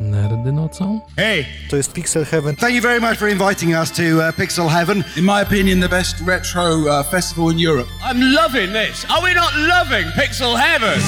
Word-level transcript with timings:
Nerdy 0.00 0.52
nocą? 0.52 1.00
Hey, 1.16 1.44
To 1.70 1.76
jest 1.76 1.92
Pixel 1.92 2.24
Heaven. 2.24 2.56
thank 2.56 2.74
you 2.74 2.82
very 2.82 3.00
much 3.00 3.18
for 3.18 3.28
inviting 3.28 3.74
us 3.74 3.90
to 3.90 4.02
uh, 4.02 4.32
Pixel 4.32 4.68
Heaven. 4.68 5.04
In 5.16 5.24
my 5.24 5.40
opinion, 5.42 5.80
the 5.80 5.88
best 5.88 6.16
retro 6.26 6.86
uh, 6.88 7.02
festival 7.10 7.50
in 7.50 7.58
Europe. 7.58 7.88
I'm 8.02 8.20
loving 8.34 8.72
this. 8.72 9.04
Are 9.10 9.22
we 9.22 9.34
not 9.34 9.52
loving 9.56 10.04
Pixel 10.16 10.56
Heaven? 10.58 10.98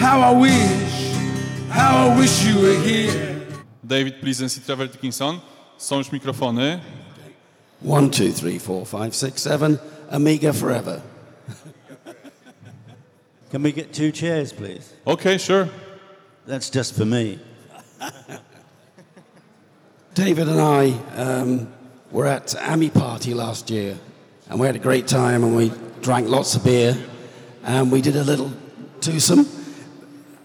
How 0.00 0.20
I 0.20 0.32
wish, 0.40 1.14
how 1.70 2.08
I 2.08 2.18
wish 2.20 2.44
you 2.44 2.58
were 2.60 2.78
here. 2.84 3.40
David 3.86 4.20
Pleasance 4.20 4.58
i 4.58 4.62
Trevor 4.66 4.88
Dickinson. 4.88 5.40
Są 5.78 5.98
już 5.98 6.12
mikrofony. 6.12 6.80
One, 7.82 8.10
two, 8.10 8.32
three, 8.32 8.58
four, 8.58 8.84
five, 8.86 9.14
six, 9.14 9.42
seven. 9.42 9.78
Amiga 10.10 10.52
forever. 10.52 11.00
Can 13.52 13.62
we 13.62 13.72
get 13.72 13.92
two 13.92 14.12
chairs, 14.12 14.52
please? 14.52 14.92
Okay, 15.06 15.38
sure. 15.38 15.68
That's 16.46 16.70
just 16.70 16.94
for 16.96 17.04
me. 17.06 17.38
David 20.14 20.48
and 20.48 20.60
I 20.60 20.90
um, 21.16 21.72
were 22.10 22.26
at 22.26 22.54
AMI 22.56 22.90
party 22.90 23.34
last 23.34 23.70
year, 23.70 23.98
and 24.48 24.58
we 24.58 24.66
had 24.66 24.76
a 24.76 24.80
great 24.80 25.06
time, 25.06 25.44
and 25.44 25.56
we 25.56 25.72
drank 26.00 26.28
lots 26.28 26.54
of 26.54 26.64
beer, 26.64 26.96
and 27.64 27.92
we 27.92 28.00
did 28.00 28.16
a 28.16 28.24
little 28.24 28.52
twosome. 29.00 29.46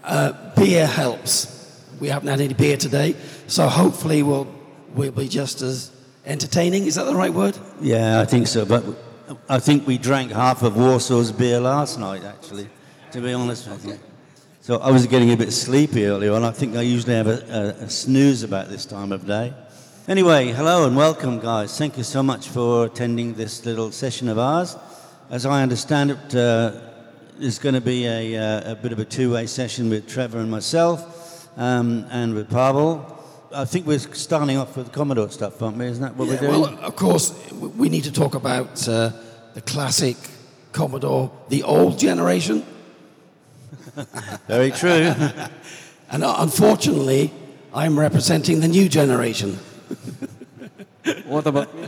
Uh, 0.03 0.33
beer 0.55 0.85
helps. 0.85 1.83
We 1.99 2.09
haven't 2.09 2.27
had 2.29 2.41
any 2.41 2.53
beer 2.53 2.77
today, 2.77 3.15
so 3.47 3.67
hopefully 3.67 4.21
we'll 4.21 4.47
we'll 4.93 5.11
be 5.11 5.27
just 5.27 5.61
as 5.61 5.91
entertaining. 6.25 6.85
Is 6.85 6.95
that 6.95 7.05
the 7.05 7.15
right 7.15 7.33
word? 7.33 7.57
Yeah, 7.81 8.19
I 8.19 8.25
think 8.25 8.47
so. 8.47 8.65
But 8.65 8.83
I 9.49 9.59
think 9.59 9.87
we 9.87 9.97
drank 9.97 10.31
half 10.31 10.61
of 10.61 10.73
Warsaw's 10.73 11.31
beer 11.31 11.59
last 11.59 11.99
night, 11.99 12.23
actually, 12.23 12.69
to 13.11 13.21
be 13.21 13.33
honest 13.33 13.67
with 13.67 13.85
you. 13.85 13.99
So 14.65 14.79
I 14.79 14.89
was 14.89 15.05
getting 15.05 15.29
a 15.29 15.37
bit 15.37 15.51
sleepy 15.51 16.07
earlier 16.07 16.33
on. 16.33 16.43
I 16.43 16.49
think 16.49 16.75
I 16.75 16.81
usually 16.81 17.13
have 17.13 17.27
a, 17.27 17.75
a, 17.79 17.83
a 17.83 17.87
snooze 17.87 18.41
about 18.41 18.67
this 18.67 18.83
time 18.83 19.11
of 19.11 19.27
day. 19.27 19.53
Anyway, 20.07 20.51
hello 20.53 20.87
and 20.87 20.97
welcome, 20.97 21.39
guys. 21.39 21.77
Thank 21.77 21.99
you 21.99 22.03
so 22.03 22.23
much 22.23 22.47
for 22.47 22.87
attending 22.87 23.35
this 23.35 23.63
little 23.63 23.91
session 23.91 24.27
of 24.27 24.39
ours. 24.39 24.75
As 25.29 25.45
I 25.45 25.61
understand 25.61 26.09
it, 26.09 26.35
uh, 26.35 26.79
there's 27.37 27.59
going 27.59 27.75
to 27.75 27.79
be 27.79 28.07
a, 28.07 28.35
uh, 28.37 28.71
a 28.71 28.75
bit 28.75 28.91
of 28.91 28.97
a 28.97 29.05
two-way 29.05 29.45
session 29.45 29.87
with 29.91 30.07
Trevor 30.07 30.39
and 30.39 30.49
myself, 30.49 31.47
um, 31.59 32.07
and 32.09 32.33
with 32.33 32.49
Pavel. 32.49 33.05
I 33.53 33.65
think 33.65 33.85
we're 33.85 33.99
starting 33.99 34.57
off 34.57 34.75
with 34.75 34.91
Commodore 34.91 35.29
stuff, 35.29 35.61
aren't 35.61 35.77
we? 35.77 35.85
Isn't 35.85 36.01
that 36.01 36.15
what 36.15 36.27
Yeah, 36.27 36.33
we're 36.33 36.39
doing? 36.39 36.61
Well, 36.61 36.79
of 36.79 36.95
course, 36.95 37.35
we 37.51 37.89
need 37.89 38.05
to 38.05 38.11
talk 38.11 38.33
about 38.33 38.87
uh, 38.87 39.11
the 39.53 39.61
classic 39.61 40.17
Commodore, 40.71 41.31
the 41.49 41.61
old 41.61 41.99
generation. 41.99 42.65
Very 44.47 44.71
true. 44.71 45.11
And 46.11 46.23
uh, 46.23 46.35
unfortunately, 46.37 47.31
I'm 47.73 47.99
representing 47.99 48.59
the 48.61 48.67
new 48.67 48.87
generation. 48.87 49.57
What 51.25 51.47
about 51.47 51.73
me? 51.75 51.87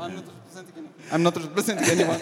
I'm 0.00 0.14
not 0.14 0.24
representing, 0.26 0.88
I'm 1.12 1.22
not 1.22 1.36
representing 1.36 1.84
anyone. 1.90 2.20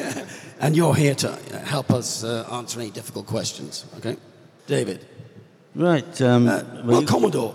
And 0.61 0.77
you're 0.77 0.95
here 0.95 1.15
to 1.15 1.29
help 1.65 1.91
us 1.93 2.25
uh, 2.25 2.47
answer 2.53 2.81
any 2.81 2.91
difficult 2.91 3.27
questions, 3.27 3.85
okay? 3.99 4.17
David. 4.67 5.07
right. 5.77 6.21
Um, 6.23 6.49
Uh, 6.49 6.63
well, 6.75 6.85
well, 6.85 7.01
you- 7.01 7.07
Commodore. 7.07 7.55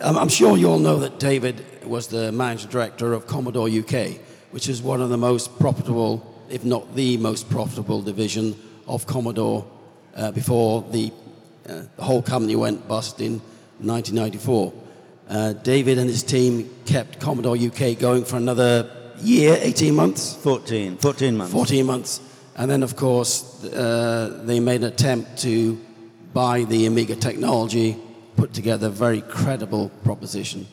Um, 0.00 0.16
I'm 0.16 0.28
sure 0.28 0.56
you 0.56 0.68
all 0.70 0.78
know 0.80 0.98
that 1.00 1.18
David 1.20 1.64
was 1.84 2.06
the 2.06 2.30
managing 2.32 2.70
director 2.70 3.12
of 3.12 3.26
Commodore 3.26 3.68
UK, 3.68 4.18
which 4.52 4.68
is 4.68 4.82
one 4.82 5.00
of 5.04 5.08
the 5.10 5.16
most 5.18 5.56
profitable, 5.58 6.20
if 6.48 6.64
not 6.64 6.94
the 6.96 7.16
most 7.18 7.48
profitable 7.48 8.02
division 8.02 8.54
of 8.86 9.06
Commodore 9.06 9.64
uh, 10.16 10.30
before 10.32 10.84
the, 10.92 11.12
uh, 11.68 11.82
the 11.96 12.02
whole 12.02 12.22
company 12.22 12.56
went 12.56 12.86
bust 12.88 13.20
in 13.20 13.40
1994. 13.78 14.72
Uh, 15.28 15.52
David 15.54 15.98
and 15.98 16.10
his 16.10 16.22
team 16.22 16.68
kept 16.84 17.20
Commodore 17.20 17.56
UK 17.56 17.98
going 17.98 18.24
for 18.24 18.36
another 18.36 18.90
year, 19.20 19.56
18 19.60 19.94
months. 19.94 20.34
14, 20.36 20.96
14 20.98 21.36
months. 21.36 21.52
14 21.52 21.86
months. 21.86 22.20
And 22.56 22.70
then, 22.70 22.82
of 22.82 22.96
course, 22.96 23.64
uh, 23.64 24.42
they 24.44 24.60
made 24.60 24.82
an 24.82 24.88
attempt 24.88 25.38
to 25.38 25.80
buy 26.34 26.64
the 26.64 26.86
Amiga 26.86 27.16
technology, 27.16 27.96
put 28.36 28.52
together 28.52 28.88
a 28.88 28.90
very 28.90 29.22
credible 29.22 29.90
proposition. 30.04 30.66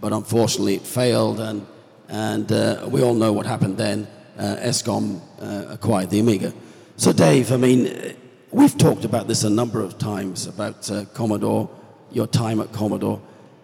But 0.00 0.12
unfortunately, 0.12 0.74
it 0.76 0.82
failed, 0.82 1.40
and, 1.40 1.66
and 2.08 2.50
uh, 2.52 2.86
we 2.88 3.02
all 3.02 3.14
know 3.14 3.32
what 3.32 3.46
happened 3.46 3.78
then. 3.78 4.06
Uh, 4.38 4.56
ESCOM 4.60 5.20
uh, 5.40 5.72
acquired 5.72 6.10
the 6.10 6.20
Amiga. 6.20 6.52
So, 6.96 7.12
Dave, 7.12 7.52
I 7.52 7.56
mean, 7.56 8.16
we've 8.54 8.78
talked 8.78 9.04
about 9.04 9.26
this 9.26 9.42
a 9.42 9.50
number 9.50 9.80
of 9.80 9.98
times 9.98 10.46
about 10.46 10.88
uh, 10.88 11.04
Commodore, 11.06 11.68
your 12.12 12.28
time 12.28 12.60
at 12.60 12.72
Commodore. 12.72 13.20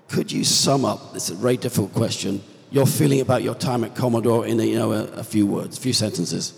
Could 0.08 0.32
you 0.32 0.42
sum 0.42 0.84
up, 0.84 1.14
this 1.14 1.30
is 1.30 1.38
a 1.38 1.40
very 1.40 1.56
difficult 1.56 1.94
question, 1.94 2.42
your 2.72 2.86
feeling 2.86 3.20
about 3.20 3.44
your 3.44 3.54
time 3.54 3.84
at 3.84 3.94
Commodore 3.94 4.46
in 4.46 4.58
a, 4.58 4.64
you 4.64 4.76
know, 4.76 4.92
a, 4.92 5.04
a 5.12 5.22
few 5.22 5.46
words, 5.46 5.78
a 5.78 5.80
few 5.80 5.92
sentences? 5.92 6.54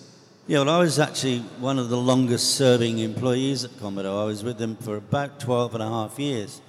Yeah, 0.46 0.60
well, 0.60 0.70
I 0.70 0.78
was 0.78 0.98
actually 0.98 1.40
one 1.60 1.78
of 1.78 1.90
the 1.90 1.98
longest 1.98 2.54
serving 2.54 3.00
employees 3.00 3.64
at 3.64 3.78
Commodore. 3.78 4.22
I 4.22 4.24
was 4.24 4.42
with 4.42 4.56
them 4.56 4.76
for 4.76 4.96
about 4.96 5.38
12 5.38 5.74
and 5.74 5.82
a 5.82 5.88
half 5.88 6.18
years. 6.18 6.62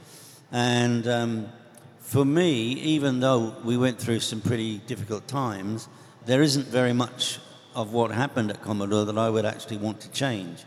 And 0.51 1.07
um, 1.07 1.49
for 1.99 2.25
me, 2.25 2.73
even 2.73 3.21
though 3.21 3.55
we 3.63 3.77
went 3.77 3.99
through 3.99 4.19
some 4.19 4.41
pretty 4.41 4.79
difficult 4.79 5.29
times, 5.29 5.87
there 6.25 6.41
isn't 6.41 6.67
very 6.67 6.93
much 6.93 7.39
of 7.73 7.93
what 7.93 8.11
happened 8.11 8.51
at 8.51 8.61
Commodore 8.61 9.05
that 9.05 9.17
I 9.17 9.29
would 9.29 9.45
actually 9.45 9.77
want 9.77 10.01
to 10.01 10.11
change. 10.11 10.65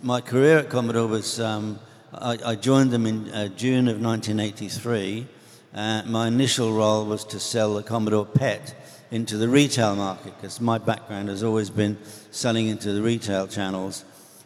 My 0.00 0.20
career 0.20 0.58
at 0.58 0.70
Commodore 0.70 1.08
was, 1.08 1.40
um, 1.40 1.80
I, 2.14 2.38
I 2.44 2.54
joined 2.54 2.92
them 2.92 3.04
in 3.04 3.28
uh, 3.30 3.48
June 3.48 3.88
of 3.88 4.00
1983. 4.00 5.26
Uh, 5.74 6.02
my 6.06 6.28
initial 6.28 6.72
role 6.72 7.04
was 7.04 7.24
to 7.24 7.40
sell 7.40 7.74
the 7.74 7.82
Commodore 7.82 8.24
PET 8.24 8.76
into 9.10 9.36
the 9.36 9.48
retail 9.48 9.96
market 9.96 10.36
because 10.36 10.60
my 10.60 10.78
background 10.78 11.28
has 11.28 11.42
always 11.42 11.68
been 11.68 11.98
selling 12.30 12.68
into 12.68 12.92
the 12.92 13.02
retail 13.02 13.48
channels 13.48 14.04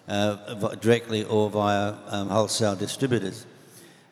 uh, 0.08 0.36
directly 0.76 1.24
or 1.24 1.50
via 1.50 1.96
um, 2.06 2.30
wholesale 2.30 2.74
distributors. 2.74 3.44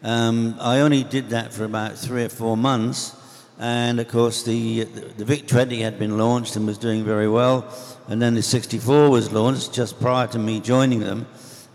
Um, 0.02 0.56
I 0.60 0.80
only 0.80 1.04
did 1.04 1.30
that 1.30 1.54
for 1.54 1.64
about 1.64 1.96
three 1.96 2.24
or 2.24 2.28
four 2.28 2.58
months, 2.58 3.16
and 3.60 4.00
of 4.00 4.08
course 4.08 4.42
the, 4.42 4.84
the 4.84 5.24
VIC 5.24 5.46
20 5.46 5.82
had 5.82 5.98
been 5.98 6.16
launched 6.16 6.56
and 6.56 6.66
was 6.66 6.78
doing 6.78 7.04
very 7.04 7.28
well, 7.28 7.68
and 8.08 8.20
then 8.20 8.34
the 8.34 8.42
64 8.42 9.10
was 9.10 9.30
launched 9.32 9.74
just 9.74 10.00
prior 10.00 10.26
to 10.28 10.38
me 10.38 10.60
joining 10.60 11.00
them, 11.00 11.26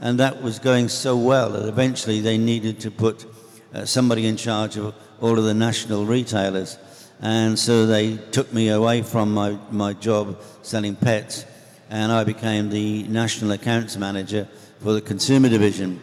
and 0.02 0.20
that 0.20 0.42
was 0.42 0.58
going 0.58 0.90
so 0.90 1.16
well 1.16 1.52
that 1.52 1.68
eventually 1.70 2.22
they 2.22 2.40
needed 2.40 2.80
to 2.80 2.90
put 2.90 3.26
uh, 3.74 3.86
somebody 3.86 4.26
in 4.26 4.36
charge 4.36 4.78
of 4.78 4.96
all 5.22 5.38
of 5.38 5.46
the 5.46 5.54
national 5.54 6.06
retailers, 6.06 6.80
and 7.22 7.58
so 7.58 7.86
they 7.86 8.18
took 8.32 8.52
me 8.52 8.70
away 8.70 9.04
from 9.04 9.32
my, 9.32 9.56
my 9.70 9.94
job 9.94 10.42
selling 10.64 10.96
pets, 10.96 11.46
and 11.92 12.12
I 12.12 12.24
became 12.24 12.72
the 12.72 13.04
national 13.04 13.52
accounts 13.52 13.96
manager 13.96 14.48
for 14.80 14.94
the 14.94 15.02
consumer 15.02 15.50
division. 15.50 16.02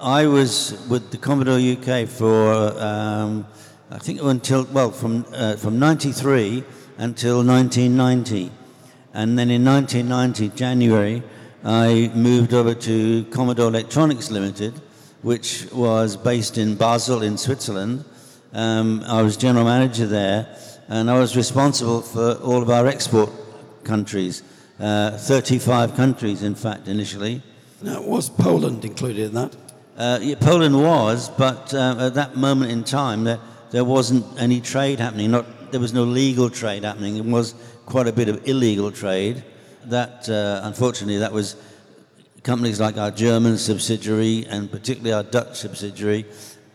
I 0.00 0.26
was 0.26 0.84
with 0.88 1.12
the 1.12 1.16
Commodore 1.16 1.60
UK 1.60 2.08
for, 2.08 2.54
um, 2.82 3.46
I 3.92 3.98
think 3.98 4.22
until, 4.22 4.64
well, 4.72 4.90
from, 4.90 5.26
uh, 5.34 5.56
from 5.56 5.78
93 5.78 6.64
until 6.96 7.44
1990. 7.44 8.50
And 9.12 9.38
then 9.38 9.50
in 9.50 9.62
1990, 9.66 10.56
January, 10.56 11.22
I 11.62 12.10
moved 12.14 12.54
over 12.54 12.72
to 12.72 13.24
Commodore 13.26 13.68
Electronics 13.68 14.30
Limited, 14.30 14.80
which 15.20 15.66
was 15.72 16.16
based 16.16 16.56
in 16.56 16.74
Basel 16.74 17.22
in 17.22 17.36
Switzerland. 17.36 18.06
Um, 18.54 19.04
I 19.06 19.20
was 19.20 19.36
general 19.36 19.66
manager 19.66 20.06
there, 20.06 20.56
and 20.88 21.10
I 21.10 21.18
was 21.18 21.36
responsible 21.36 22.00
for 22.00 22.36
all 22.36 22.62
of 22.62 22.70
our 22.70 22.86
export 22.86 23.28
countries, 23.84 24.42
uh, 24.80 25.18
35 25.18 25.94
countries, 25.96 26.42
in 26.42 26.54
fact, 26.54 26.88
initially. 26.88 27.42
Now, 27.82 28.00
was 28.00 28.30
Poland 28.30 28.86
included 28.86 29.26
in 29.26 29.34
that? 29.34 29.54
Uh, 29.98 30.18
yeah, 30.22 30.36
Poland 30.40 30.82
was, 30.82 31.28
but 31.28 31.74
uh, 31.74 31.96
at 31.98 32.14
that 32.14 32.36
moment 32.36 32.72
in 32.72 32.84
time, 32.84 33.24
there, 33.24 33.38
there 33.72 33.84
wasn't 33.84 34.24
any 34.38 34.60
trade 34.60 35.00
happening. 35.00 35.30
Not, 35.30 35.72
there 35.72 35.80
was 35.80 35.92
no 35.92 36.04
legal 36.04 36.48
trade 36.50 36.84
happening. 36.84 37.16
It 37.16 37.24
was 37.24 37.54
quite 37.86 38.06
a 38.06 38.12
bit 38.12 38.28
of 38.28 38.46
illegal 38.46 38.92
trade. 38.92 39.42
That, 39.86 40.28
uh, 40.28 40.60
unfortunately, 40.62 41.18
that 41.18 41.32
was 41.32 41.56
companies 42.42 42.78
like 42.78 42.98
our 42.98 43.10
German 43.10 43.58
subsidiary 43.58 44.46
and 44.48 44.70
particularly 44.70 45.12
our 45.12 45.22
Dutch 45.22 45.58
subsidiary 45.58 46.26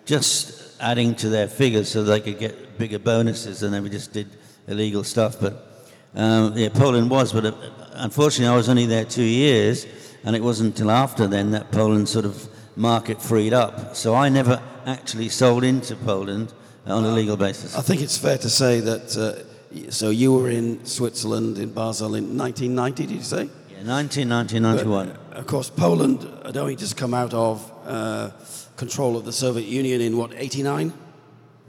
just 0.05 0.75
adding 0.79 1.13
to 1.15 1.29
their 1.29 1.47
figures 1.47 1.89
so 1.89 2.03
they 2.03 2.19
could 2.19 2.39
get 2.39 2.77
bigger 2.77 2.99
bonuses, 2.99 3.63
and 3.63 3.73
then 3.73 3.83
we 3.83 3.89
just 3.89 4.13
did 4.13 4.27
illegal 4.67 5.03
stuff. 5.03 5.39
But 5.39 5.87
um, 6.15 6.57
yeah, 6.57 6.69
Poland 6.69 7.09
was, 7.09 7.33
but 7.33 7.45
uh, 7.45 7.53
unfortunately, 7.93 8.51
I 8.51 8.55
was 8.55 8.69
only 8.69 8.85
there 8.85 9.05
two 9.05 9.23
years, 9.23 9.85
and 10.23 10.35
it 10.35 10.41
wasn't 10.41 10.75
until 10.75 10.91
after 10.91 11.27
then 11.27 11.51
that 11.51 11.71
Poland 11.71 12.09
sort 12.09 12.25
of 12.25 12.47
market 12.75 13.21
freed 13.21 13.53
up. 13.53 13.95
So 13.95 14.15
I 14.15 14.29
never 14.29 14.61
actually 14.85 15.29
sold 15.29 15.63
into 15.63 15.95
Poland 15.95 16.53
on 16.87 17.05
a 17.05 17.11
legal 17.11 17.37
basis. 17.37 17.75
I 17.77 17.81
think 17.81 18.01
it's 18.01 18.17
fair 18.17 18.37
to 18.37 18.49
say 18.49 18.79
that. 18.81 19.17
Uh, 19.17 19.43
so 19.91 20.09
you 20.09 20.33
were 20.33 20.49
in 20.49 20.85
Switzerland 20.85 21.57
in 21.57 21.73
Basel 21.73 22.15
in 22.15 22.37
1990, 22.37 23.05
did 23.05 23.15
you 23.15 23.23
say? 23.23 23.49
Yeah, 23.69 23.83
1990, 23.83 24.59
91. 24.59 25.11
Of 25.33 25.45
course, 25.45 25.69
Poland 25.69 26.27
had 26.45 26.57
only 26.57 26.75
just 26.75 26.95
come 26.97 27.13
out 27.13 27.33
of 27.33 27.71
uh, 27.85 28.31
control 28.75 29.17
of 29.17 29.25
the 29.25 29.33
Soviet 29.33 29.67
Union 29.67 30.01
in 30.01 30.17
what 30.17 30.33
89. 30.33 30.93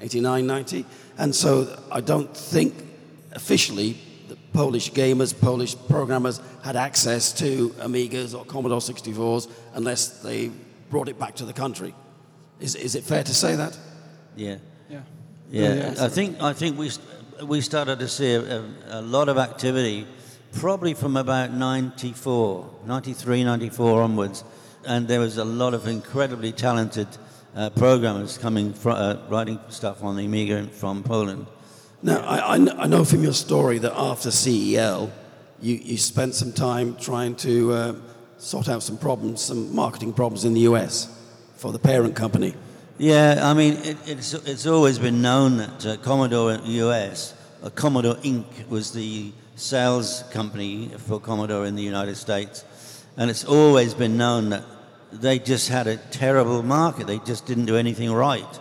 89, 0.00 0.46
90. 0.46 0.84
And 1.18 1.34
so 1.34 1.76
I 1.90 2.00
don't 2.00 2.34
think 2.36 2.74
officially 3.32 3.96
the 4.28 4.36
Polish 4.52 4.92
gamers, 4.92 5.38
Polish 5.38 5.74
programmers 5.88 6.40
had 6.62 6.76
access 6.76 7.32
to 7.34 7.70
Amigas 7.80 8.38
or 8.38 8.44
Commodore 8.44 8.80
64s 8.80 9.50
unless 9.74 10.22
they 10.22 10.50
brought 10.90 11.08
it 11.08 11.18
back 11.18 11.34
to 11.36 11.44
the 11.44 11.52
country. 11.52 11.94
Is, 12.60 12.74
is 12.74 12.94
it 12.94 13.04
fair 13.04 13.24
to 13.24 13.34
say 13.34 13.56
that? 13.56 13.76
Yeah. 14.36 14.58
Yeah. 14.90 15.00
Yeah, 15.50 15.74
Yeah. 15.74 16.04
I 16.04 16.08
think 16.08 16.40
I 16.42 16.52
think 16.52 16.78
we 16.78 16.90
we 17.46 17.60
started 17.60 17.98
to 18.00 18.08
see 18.08 18.34
a, 18.34 18.40
a, 18.40 18.64
a 18.90 19.00
lot 19.00 19.28
of 19.28 19.38
activity 19.38 20.06
probably 20.52 20.94
from 20.94 21.16
about 21.16 21.52
94, 21.52 22.70
93, 22.86 23.44
94 23.44 24.02
onwards, 24.02 24.44
and 24.86 25.06
there 25.06 25.20
was 25.20 25.36
a 25.38 25.44
lot 25.44 25.74
of 25.74 25.86
incredibly 25.86 26.52
talented 26.52 27.06
uh, 27.54 27.70
programmers 27.70 28.38
coming 28.38 28.72
fr- 28.72 28.90
uh, 28.90 29.16
writing 29.28 29.58
stuff 29.68 30.02
on 30.02 30.16
the 30.16 30.24
Amiga 30.24 30.66
from 30.68 31.02
Poland. 31.02 31.46
Now, 32.02 32.20
I, 32.20 32.54
I 32.54 32.56
kn- 32.56 32.78
I 32.80 32.86
know 32.86 33.04
from 33.04 33.22
your 33.22 33.34
story 33.34 33.78
that 33.78 33.92
after 33.94 34.30
CEL, 34.30 35.10
you, 35.60 35.74
you 35.74 35.96
spent 35.98 36.34
some 36.34 36.52
time 36.52 36.96
trying 36.96 37.34
to 37.36 37.72
uh, 37.72 37.94
sort 38.38 38.68
out 38.68 38.82
some 38.82 38.96
problems, 38.96 39.42
some 39.42 39.74
marketing 39.74 40.12
problems 40.12 40.44
in 40.44 40.54
the 40.54 40.60
US 40.60 41.08
for 41.56 41.72
the 41.72 41.78
parent 41.78 42.14
company. 42.16 42.54
Yeah, 43.00 43.48
I 43.48 43.54
mean, 43.54 43.74
it, 43.74 43.96
it's, 44.06 44.34
it's 44.34 44.66
always 44.66 44.98
been 44.98 45.22
known 45.22 45.58
that 45.58 45.86
uh, 45.86 45.96
Commodore 45.98 46.58
US, 46.64 47.32
uh, 47.62 47.70
Commodore 47.70 48.16
Inc., 48.16 48.68
was 48.68 48.92
the 48.92 49.30
sales 49.54 50.24
company 50.32 50.88
for 51.06 51.20
Commodore 51.20 51.66
in 51.66 51.76
the 51.76 51.82
United 51.82 52.16
States. 52.16 52.64
And 53.16 53.30
it's 53.30 53.44
always 53.44 53.94
been 53.94 54.16
known 54.16 54.50
that 54.50 54.64
they 55.12 55.38
just 55.38 55.68
had 55.68 55.86
a 55.86 55.96
terrible 55.96 56.64
market. 56.64 57.06
They 57.06 57.20
just 57.20 57.46
didn't 57.46 57.66
do 57.66 57.76
anything 57.76 58.12
right. 58.12 58.58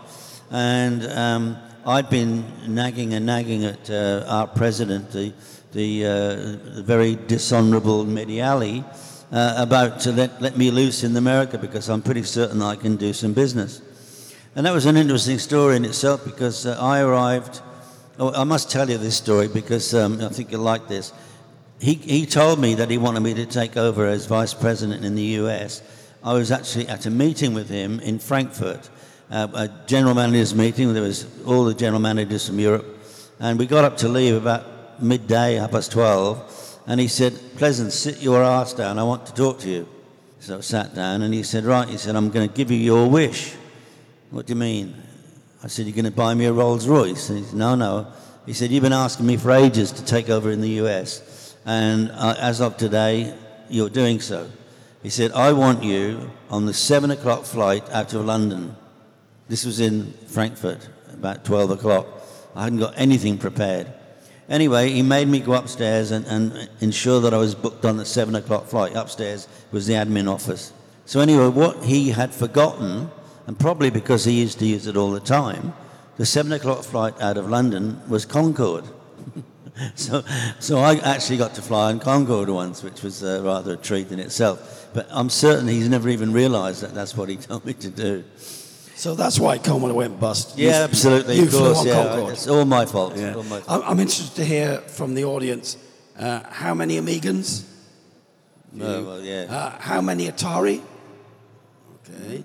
And 0.51 1.03
um, 1.07 1.57
I'd 1.83 2.11
been 2.11 2.45
nagging 2.67 3.15
and 3.15 3.25
nagging 3.25 3.65
at 3.65 3.89
uh, 3.89 4.23
our 4.27 4.45
president, 4.45 5.09
the, 5.13 5.33
the, 5.71 6.05
uh, 6.05 6.75
the 6.75 6.83
very 6.85 7.15
dishonorable 7.15 8.05
Mehdi 8.05 8.47
Ali, 8.47 8.83
uh, 9.31 9.55
about 9.57 9.99
to 10.01 10.11
let, 10.11 10.39
let 10.43 10.57
me 10.57 10.69
loose 10.69 11.03
in 11.03 11.17
America 11.17 11.57
because 11.57 11.89
I'm 11.89 12.03
pretty 12.03 12.21
certain 12.21 12.61
I 12.61 12.75
can 12.75 12.97
do 12.97 13.13
some 13.13 13.33
business. 13.33 13.81
And 14.57 14.65
that 14.65 14.73
was 14.73 14.87
an 14.87 14.97
interesting 14.97 15.37
story 15.37 15.75
in 15.75 15.85
itself 15.85 16.25
because 16.25 16.65
uh, 16.65 16.75
I 16.81 17.01
arrived. 17.01 17.61
Oh, 18.17 18.33
I 18.33 18.43
must 18.43 18.71
tell 18.71 18.89
you 18.89 18.97
this 18.97 19.15
story 19.15 19.47
because 19.47 19.93
um, 19.93 20.19
I 20.19 20.29
think 20.29 20.51
you'll 20.51 20.61
like 20.61 20.87
this. 20.87 21.13
He, 21.79 21.93
he 21.93 22.25
told 22.25 22.59
me 22.59 22.73
that 22.73 22.89
he 22.89 22.97
wanted 22.97 23.19
me 23.19 23.35
to 23.35 23.45
take 23.45 23.77
over 23.77 24.07
as 24.07 24.25
vice 24.25 24.55
president 24.55 25.05
in 25.05 25.13
the 25.13 25.21
US. 25.41 25.83
I 26.23 26.33
was 26.33 26.49
actually 26.49 26.87
at 26.87 27.05
a 27.05 27.11
meeting 27.11 27.53
with 27.53 27.69
him 27.69 27.99
in 27.99 28.17
Frankfurt, 28.17 28.89
uh, 29.29 29.47
a 29.53 29.69
general 29.85 30.15
managers 30.15 30.55
meeting. 30.55 30.91
There 30.91 31.03
was 31.03 31.27
all 31.45 31.63
the 31.63 31.75
general 31.75 32.01
managers 32.01 32.47
from 32.47 32.57
Europe, 32.57 32.97
and 33.39 33.59
we 33.59 33.67
got 33.67 33.85
up 33.85 33.97
to 33.97 34.07
leave 34.07 34.33
about 34.33 34.99
midday, 34.99 35.53
half 35.53 35.69
past 35.69 35.91
twelve. 35.91 36.41
And 36.87 36.99
he 36.99 37.07
said, 37.07 37.39
"Pleasance, 37.57 37.93
sit 37.93 38.23
your 38.23 38.41
ass 38.41 38.73
down. 38.73 38.97
I 38.97 39.03
want 39.03 39.27
to 39.27 39.35
talk 39.35 39.59
to 39.59 39.69
you." 39.69 39.87
So 40.39 40.57
I 40.57 40.61
sat 40.61 40.95
down, 40.95 41.21
and 41.21 41.31
he 41.31 41.43
said, 41.43 41.63
"Right," 41.63 41.87
he 41.87 41.97
said, 41.97 42.15
"I'm 42.15 42.31
going 42.31 42.49
to 42.49 42.55
give 42.55 42.71
you 42.71 42.77
your 42.79 43.07
wish." 43.07 43.53
What 44.29 44.45
do 44.45 44.51
you 44.51 44.59
mean? 44.59 44.93
I 45.63 45.67
said, 45.67 45.85
You're 45.85 45.95
going 45.95 46.05
to 46.05 46.11
buy 46.11 46.33
me 46.33 46.45
a 46.45 46.53
Rolls 46.53 46.87
Royce? 46.87 47.29
And 47.29 47.39
he 47.39 47.45
said, 47.45 47.55
No, 47.55 47.75
no. 47.75 48.07
He 48.45 48.53
said, 48.53 48.71
You've 48.71 48.83
been 48.83 48.93
asking 48.93 49.25
me 49.25 49.37
for 49.37 49.51
ages 49.51 49.91
to 49.93 50.05
take 50.05 50.29
over 50.29 50.51
in 50.51 50.61
the 50.61 50.81
US, 50.81 51.55
and 51.65 52.11
uh, 52.11 52.35
as 52.39 52.61
of 52.61 52.77
today, 52.77 53.33
you're 53.69 53.89
doing 53.89 54.19
so. 54.19 54.49
He 55.03 55.09
said, 55.09 55.31
I 55.31 55.53
want 55.53 55.83
you 55.83 56.31
on 56.49 56.65
the 56.65 56.73
7 56.73 57.11
o'clock 57.11 57.45
flight 57.45 57.89
out 57.91 58.13
of 58.13 58.25
London. 58.25 58.75
This 59.47 59.65
was 59.65 59.79
in 59.79 60.11
Frankfurt, 60.27 60.89
about 61.13 61.45
12 61.45 61.71
o'clock. 61.71 62.07
I 62.55 62.63
hadn't 62.63 62.79
got 62.79 62.93
anything 62.97 63.37
prepared. 63.37 63.87
Anyway, 64.49 64.89
he 64.89 65.01
made 65.01 65.27
me 65.27 65.39
go 65.39 65.53
upstairs 65.53 66.11
and, 66.11 66.25
and 66.25 66.69
ensure 66.81 67.21
that 67.21 67.33
I 67.33 67.37
was 67.37 67.53
booked 67.53 67.85
on 67.85 67.97
the 67.97 68.05
7 68.05 68.35
o'clock 68.35 68.65
flight. 68.65 68.95
Upstairs 68.95 69.47
was 69.71 69.87
the 69.87 69.93
admin 69.93 70.29
office. 70.29 70.73
So, 71.05 71.19
anyway, 71.19 71.47
what 71.47 71.83
he 71.83 72.09
had 72.09 72.33
forgotten, 72.33 73.09
and 73.47 73.57
probably 73.57 73.89
because 73.89 74.25
he 74.25 74.33
used 74.39 74.59
to 74.59 74.65
use 74.65 74.87
it 74.87 74.95
all 74.97 75.11
the 75.11 75.19
time, 75.19 75.73
the 76.17 76.25
7 76.25 76.51
o'clock 76.51 76.83
flight 76.83 77.19
out 77.21 77.37
of 77.37 77.49
London 77.49 78.01
was 78.09 78.25
Concorde. 78.25 78.83
so, 79.95 80.23
so 80.59 80.79
I 80.79 80.95
actually 80.97 81.37
got 81.37 81.55
to 81.55 81.61
fly 81.61 81.89
on 81.91 81.99
Concorde 81.99 82.49
once, 82.49 82.83
which 82.83 83.03
was 83.03 83.23
uh, 83.23 83.41
rather 83.43 83.73
a 83.73 83.77
treat 83.77 84.11
in 84.11 84.19
itself. 84.19 84.89
But 84.93 85.07
I'm 85.11 85.29
certain 85.29 85.67
he's 85.67 85.87
never 85.89 86.09
even 86.09 86.33
realised 86.33 86.81
that 86.81 86.93
that's 86.93 87.15
what 87.15 87.29
he 87.29 87.35
told 87.49 87.65
me 87.65 87.73
to 87.73 87.89
do. 87.89 88.23
So 88.95 89.13
that's 89.13 89.39
why 89.39 89.59
Commodore 89.59 89.95
went 89.95 90.19
bust. 90.19 90.57
You- 90.57 90.67
Yeah, 90.69 90.83
absolutely, 90.83 91.35
You 91.35 91.43
of 91.43 91.49
flew 91.51 91.59
course. 91.59 91.77
on 91.79 91.87
Yeah, 91.87 92.03
Concorde. 92.03 92.33
it's 92.33 92.47
all 92.47 92.65
my 92.65 92.85
fault. 92.85 93.15
Yeah. 93.15 93.35
All 93.35 93.43
my 93.43 93.59
fault. 93.59 93.83
I'm 93.85 93.99
interested 93.99 94.35
to 94.37 94.43
hear 94.45 94.77
from 94.79 95.13
the 95.13 95.23
audience 95.25 95.77
uh, 96.17 96.41
how 96.49 96.73
many 96.73 96.97
Amigans, 96.99 97.63
Oh, 98.81 99.03
well, 99.05 99.21
yeah. 99.21 99.45
uh, 99.49 99.69
how 99.79 100.01
many 100.01 100.27
Atari, 100.29 100.81
okay, 102.09 102.43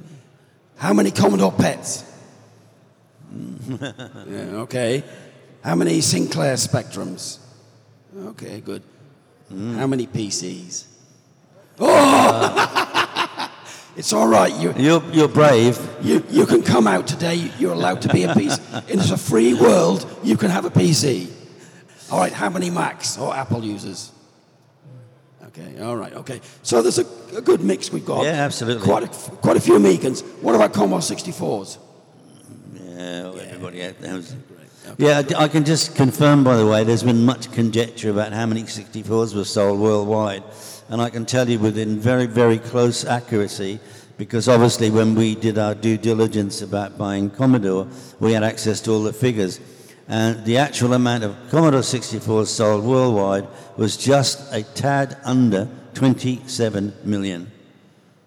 how 0.82 0.93
many 0.93 1.12
Commodore 1.12 1.52
Pets, 1.52 2.05
yeah, 3.69 4.62
okay, 4.67 5.05
how 5.62 5.76
many 5.76 6.00
Sinclair 6.00 6.55
Spectrums, 6.55 7.38
okay, 8.31 8.61
good, 8.61 8.82
hmm. 9.49 9.76
how 9.76 9.87
many 9.87 10.08
PCs? 10.08 10.87
Oh, 11.79 13.50
it's 13.96 14.12
all 14.12 14.26
right. 14.26 14.52
You, 14.56 14.75
You're, 14.76 15.05
you're 15.12 15.29
brave. 15.29 15.79
you, 16.02 16.25
you 16.29 16.46
can 16.46 16.62
come 16.62 16.88
out 16.88 17.06
today. 17.06 17.50
You're 17.58 17.73
allowed 17.73 18.02
to 18.02 18.08
be 18.08 18.25
a 18.25 18.28
PC. 18.28 18.85
It's 18.88 19.11
a 19.11 19.17
free 19.17 19.55
world. 19.55 20.05
You 20.25 20.37
can 20.37 20.50
have 20.50 20.64
a 20.64 20.70
PC. 20.70 21.31
All 22.11 22.19
right, 22.19 22.32
how 22.32 22.50
many 22.50 22.70
Macs 22.70 23.19
or 23.19 23.35
Apple 23.35 23.64
users? 23.64 24.11
Okay, 25.54 25.81
all 25.82 25.96
right, 25.96 26.12
okay. 26.14 26.40
So 26.62 26.81
there's 26.81 26.99
a, 26.99 27.06
a 27.37 27.43
good 27.43 27.62
mix 27.62 27.93
we've 27.93 28.04
got. 28.06 28.25
Yeah, 28.25 28.32
absolutely. 28.44 28.84
Quite 28.84 29.02
a, 29.04 29.08
quite 29.37 29.56
a 29.58 29.60
few 29.60 29.75
Amigans. 29.75 30.22
What 30.40 30.54
about 30.54 30.72
Commodore 30.72 31.00
64s? 31.00 31.78
Yeah, 32.75 33.22
well, 33.25 33.38
everybody 33.40 33.82
out 33.84 33.99
there 34.00 34.14
was- 34.14 34.34
Yeah, 34.96 35.22
I 35.37 35.44
I 35.44 35.49
can 35.49 35.64
just 35.64 35.94
confirm, 35.94 36.43
by 36.43 36.56
the 36.56 36.66
way, 36.66 36.84
there's 36.84 37.02
been 37.02 37.25
much 37.26 37.52
conjecture 37.52 38.10
about 38.10 38.32
how 38.32 38.46
many 38.46 38.62
64s 38.62 39.34
were 39.34 39.44
sold 39.44 39.78
worldwide. 39.78 40.43
And 40.88 41.00
I 41.02 41.10
can 41.10 41.26
tell 41.26 41.49
you 41.49 41.58
within 41.58 42.00
very, 42.00 42.26
very 42.26 42.58
close 42.58 43.04
accuracy, 43.04 43.78
because 44.16 44.49
obviously 44.49 44.90
when 44.90 45.14
we 45.14 45.34
did 45.34 45.58
our 45.58 45.75
due 45.75 45.99
diligence 45.99 46.62
about 46.62 46.96
buying 46.96 47.28
Commodore, 47.31 47.87
we 48.20 48.32
had 48.32 48.43
access 48.43 48.81
to 48.82 48.90
all 48.93 49.02
the 49.02 49.12
figures. 49.12 49.60
And 50.12 50.44
the 50.44 50.59
actual 50.59 50.92
amount 50.92 51.25
of 51.25 51.35
Commodore 51.49 51.81
64s 51.81 52.49
sold 52.49 52.85
worldwide 52.85 53.49
was 53.78 53.97
just 53.97 54.52
a 54.52 54.62
tad 54.62 55.16
under 55.25 55.66
27 55.95 56.92
million. 57.02 57.50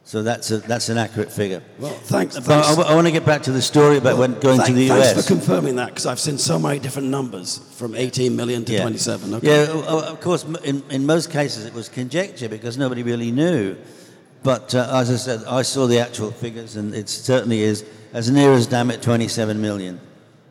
So 0.04 0.24
that's, 0.24 0.50
a, 0.50 0.58
that's 0.58 0.90
an 0.90 0.98
accurate 0.98 1.32
figure. 1.32 1.62
Well, 1.78 1.92
thanks. 1.92 2.40
But 2.40 2.66
I, 2.66 2.96
want 2.96 3.06
to 3.06 3.12
get 3.12 3.24
back 3.24 3.44
to 3.44 3.52
the 3.52 3.62
story 3.62 3.98
about 3.98 4.18
when 4.18 4.40
going 4.40 4.58
to 4.58 4.64
Thank- 4.64 4.76
the 4.76 4.88
thanks 4.88 5.16
US. 5.16 5.28
for 5.28 5.32
confirming 5.32 5.76
that 5.76 5.90
because 5.90 6.08
I've 6.08 6.20
seen 6.20 6.40
so 6.40 6.58
many 6.58 6.80
different 6.80 7.10
numbers 7.10 7.60
from 7.76 7.94
18 7.94 8.36
million 8.36 8.66
to 8.66 8.82
27. 8.82 9.36
Okay. 9.36 9.48
Yeah, 9.48 9.72
of 9.72 10.20
course, 10.22 10.44
in, 10.64 10.82
in 10.90 11.06
most 11.06 11.30
cases 11.30 11.66
it 11.66 11.74
was 11.76 11.88
conjecture 11.88 12.50
because 12.50 12.80
nobody 12.80 13.04
really 13.04 13.30
knew. 13.30 13.78
But 14.42 14.74
uh, 14.74 14.90
as 14.92 15.12
I 15.12 15.18
said, 15.18 15.44
I 15.46 15.62
saw 15.62 15.86
the 15.86 16.00
actual 16.00 16.32
figures 16.32 16.78
and 16.78 16.96
it 16.96 17.10
certainly 17.10 17.62
is 17.62 17.86
as 18.12 18.32
near 18.32 18.54
as 18.54 18.66
damn 18.66 18.90
it 18.90 19.04
27 19.04 19.62
million. 19.62 20.00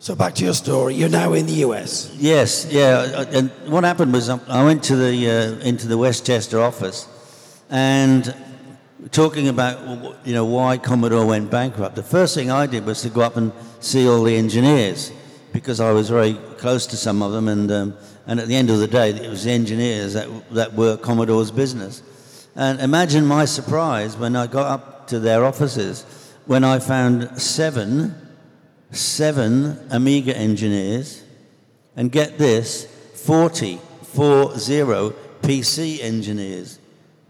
So 0.04 0.14
back 0.14 0.34
to 0.34 0.44
your 0.44 0.52
story. 0.52 0.96
You're 0.96 1.08
now 1.08 1.32
in 1.32 1.46
the 1.46 1.64
US. 1.64 2.14
Yes, 2.18 2.66
yeah. 2.70 3.11
uh, 3.16 3.25
And 3.32 3.50
what 3.73 3.84
happened 3.84 4.12
was 4.12 4.28
um, 4.28 4.38
I 4.49 4.62
went 4.62 4.82
to 4.84 4.96
the 4.96 5.14
uh, 5.30 5.66
into 5.66 5.88
the 5.88 5.96
Westchester 5.96 6.61
office, 6.61 7.08
and 7.70 8.23
talking 9.12 9.49
about 9.49 9.78
you 10.26 10.34
know 10.34 10.44
why 10.44 10.76
Commodore 10.76 11.25
went 11.25 11.50
bankrupt. 11.50 11.96
The 11.96 12.02
first 12.02 12.34
thing 12.34 12.50
I 12.50 12.66
did 12.66 12.84
was 12.84 13.00
to 13.00 13.08
go 13.08 13.23
up 13.23 13.38
and 13.38 13.50
see 13.80 14.06
all 14.06 14.23
the 14.23 14.37
engineers 14.37 15.11
because 15.54 15.80
I 15.80 15.90
was 15.92 16.11
very 16.11 16.34
close 16.58 16.84
to 16.88 16.99
some 16.99 17.23
of 17.23 17.32
them, 17.32 17.49
and 17.49 17.73
um, 17.73 17.96
and 18.26 18.38
at 18.38 18.46
the 18.46 18.56
end 18.56 18.68
of 18.68 18.80
the 18.80 18.88
day, 18.88 19.08
it 19.08 19.30
was 19.30 19.44
the 19.44 19.52
engineers 19.52 20.12
that 20.12 20.28
that 20.50 20.75
were 20.75 20.99
Commodore's 20.99 21.50
business. 21.50 22.02
And 22.56 22.78
imagine 22.78 23.25
my 23.25 23.46
surprise 23.46 24.18
when 24.18 24.37
I 24.37 24.49
got 24.49 24.66
up 24.66 25.08
to 25.08 25.18
their 25.18 25.46
offices 25.46 26.04
when 26.44 26.62
I 26.62 26.78
found 26.78 27.40
seven 27.40 28.14
seven 28.95 29.79
Amiga 29.91 30.37
engineers, 30.37 31.23
and 31.97 32.11
get 32.11 32.39
this 32.39 32.87
40, 33.25 33.79
40 34.03 35.15
PC 35.43 36.01
engineers 36.03 36.79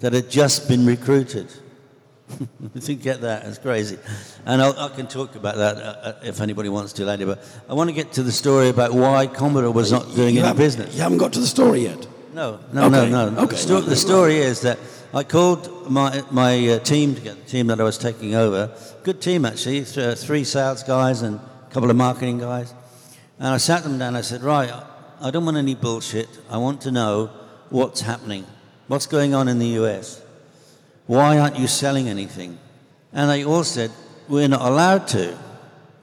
that 0.01 0.13
had 0.13 0.31
just 0.31 0.69
been 0.69 0.87
recruited. 0.87 1.49
you 2.75 2.81
think 2.81 3.03
get 3.03 3.21
that? 3.21 3.45
That's 3.45 3.59
crazy. 3.59 3.99
And 4.47 4.63
I'll, 4.63 4.79
I 4.79 4.89
can 4.89 5.07
talk 5.07 5.35
about 5.35 5.57
that 5.57 5.77
uh, 5.77 5.81
uh, 5.81 6.13
if 6.23 6.41
anybody 6.41 6.69
wants 6.71 6.93
to 6.95 7.05
later. 7.05 7.27
But 7.27 7.45
I 7.69 7.75
want 7.75 7.91
to 7.91 7.95
get 7.95 8.13
to 8.13 8.23
the 8.23 8.33
story 8.33 8.69
about 8.71 8.93
why 8.93 9.27
Commodore 9.27 9.71
was 9.73 9.93
not 9.93 10.15
doing 10.15 10.37
you 10.37 10.43
any 10.43 10.57
business. 10.57 10.95
You 10.95 11.03
haven't 11.03 11.19
got 11.19 11.33
to 11.35 11.41
the 11.41 11.47
story 11.47 11.81
yet. 11.83 12.07
No, 12.33 12.59
no, 12.73 12.87
Okay, 12.87 13.11
no, 13.11 13.29
no. 13.31 13.41
okay. 13.43 13.53
The, 13.53 13.57
sto- 13.63 13.81
the 13.83 13.95
story 13.97 14.39
is 14.39 14.63
that 14.63 14.79
I 15.13 15.23
called 15.23 15.89
my 15.91 16.25
my 16.31 16.67
uh, 16.69 16.79
team 16.81 17.15
together, 17.15 17.39
the 17.45 17.49
team 17.51 17.67
that 17.69 17.79
I 17.81 17.85
was 17.85 17.99
taking 17.99 18.35
over. 18.35 18.71
Good 19.05 19.21
team 19.21 19.45
actually, 19.45 19.85
th- 19.85 20.19
three 20.19 20.43
sales 20.45 20.83
guys 20.83 21.23
and 21.23 21.39
couple 21.75 21.91
of 21.91 21.97
marketing 21.97 22.39
guys. 22.39 22.73
And 23.41 23.49
I 23.49 23.57
sat 23.57 23.83
them 23.83 23.99
down. 23.99 24.15
I 24.15 24.21
said, 24.21 24.43
right, 24.43 24.73
I 25.21 25.31
don't 25.33 25.45
want 25.45 25.57
any 25.57 25.75
bullshit. 25.75 26.29
I 26.49 26.57
want 26.59 26.83
to 26.83 26.93
know 26.93 27.31
what's 27.69 28.01
happening. 28.01 28.47
What's 28.87 29.07
going 29.07 29.35
on 29.35 29.49
in 29.49 29.59
the 29.59 29.67
US? 29.83 30.23
Why 31.07 31.37
aren't 31.39 31.59
you 31.59 31.67
selling 31.67 32.09
anything? 32.09 32.59
And 33.13 33.29
they 33.29 33.45
all 33.45 33.65
said, 33.65 33.91
we're 34.29 34.47
not 34.47 34.63
allowed 34.63 35.09
to. 35.09 35.37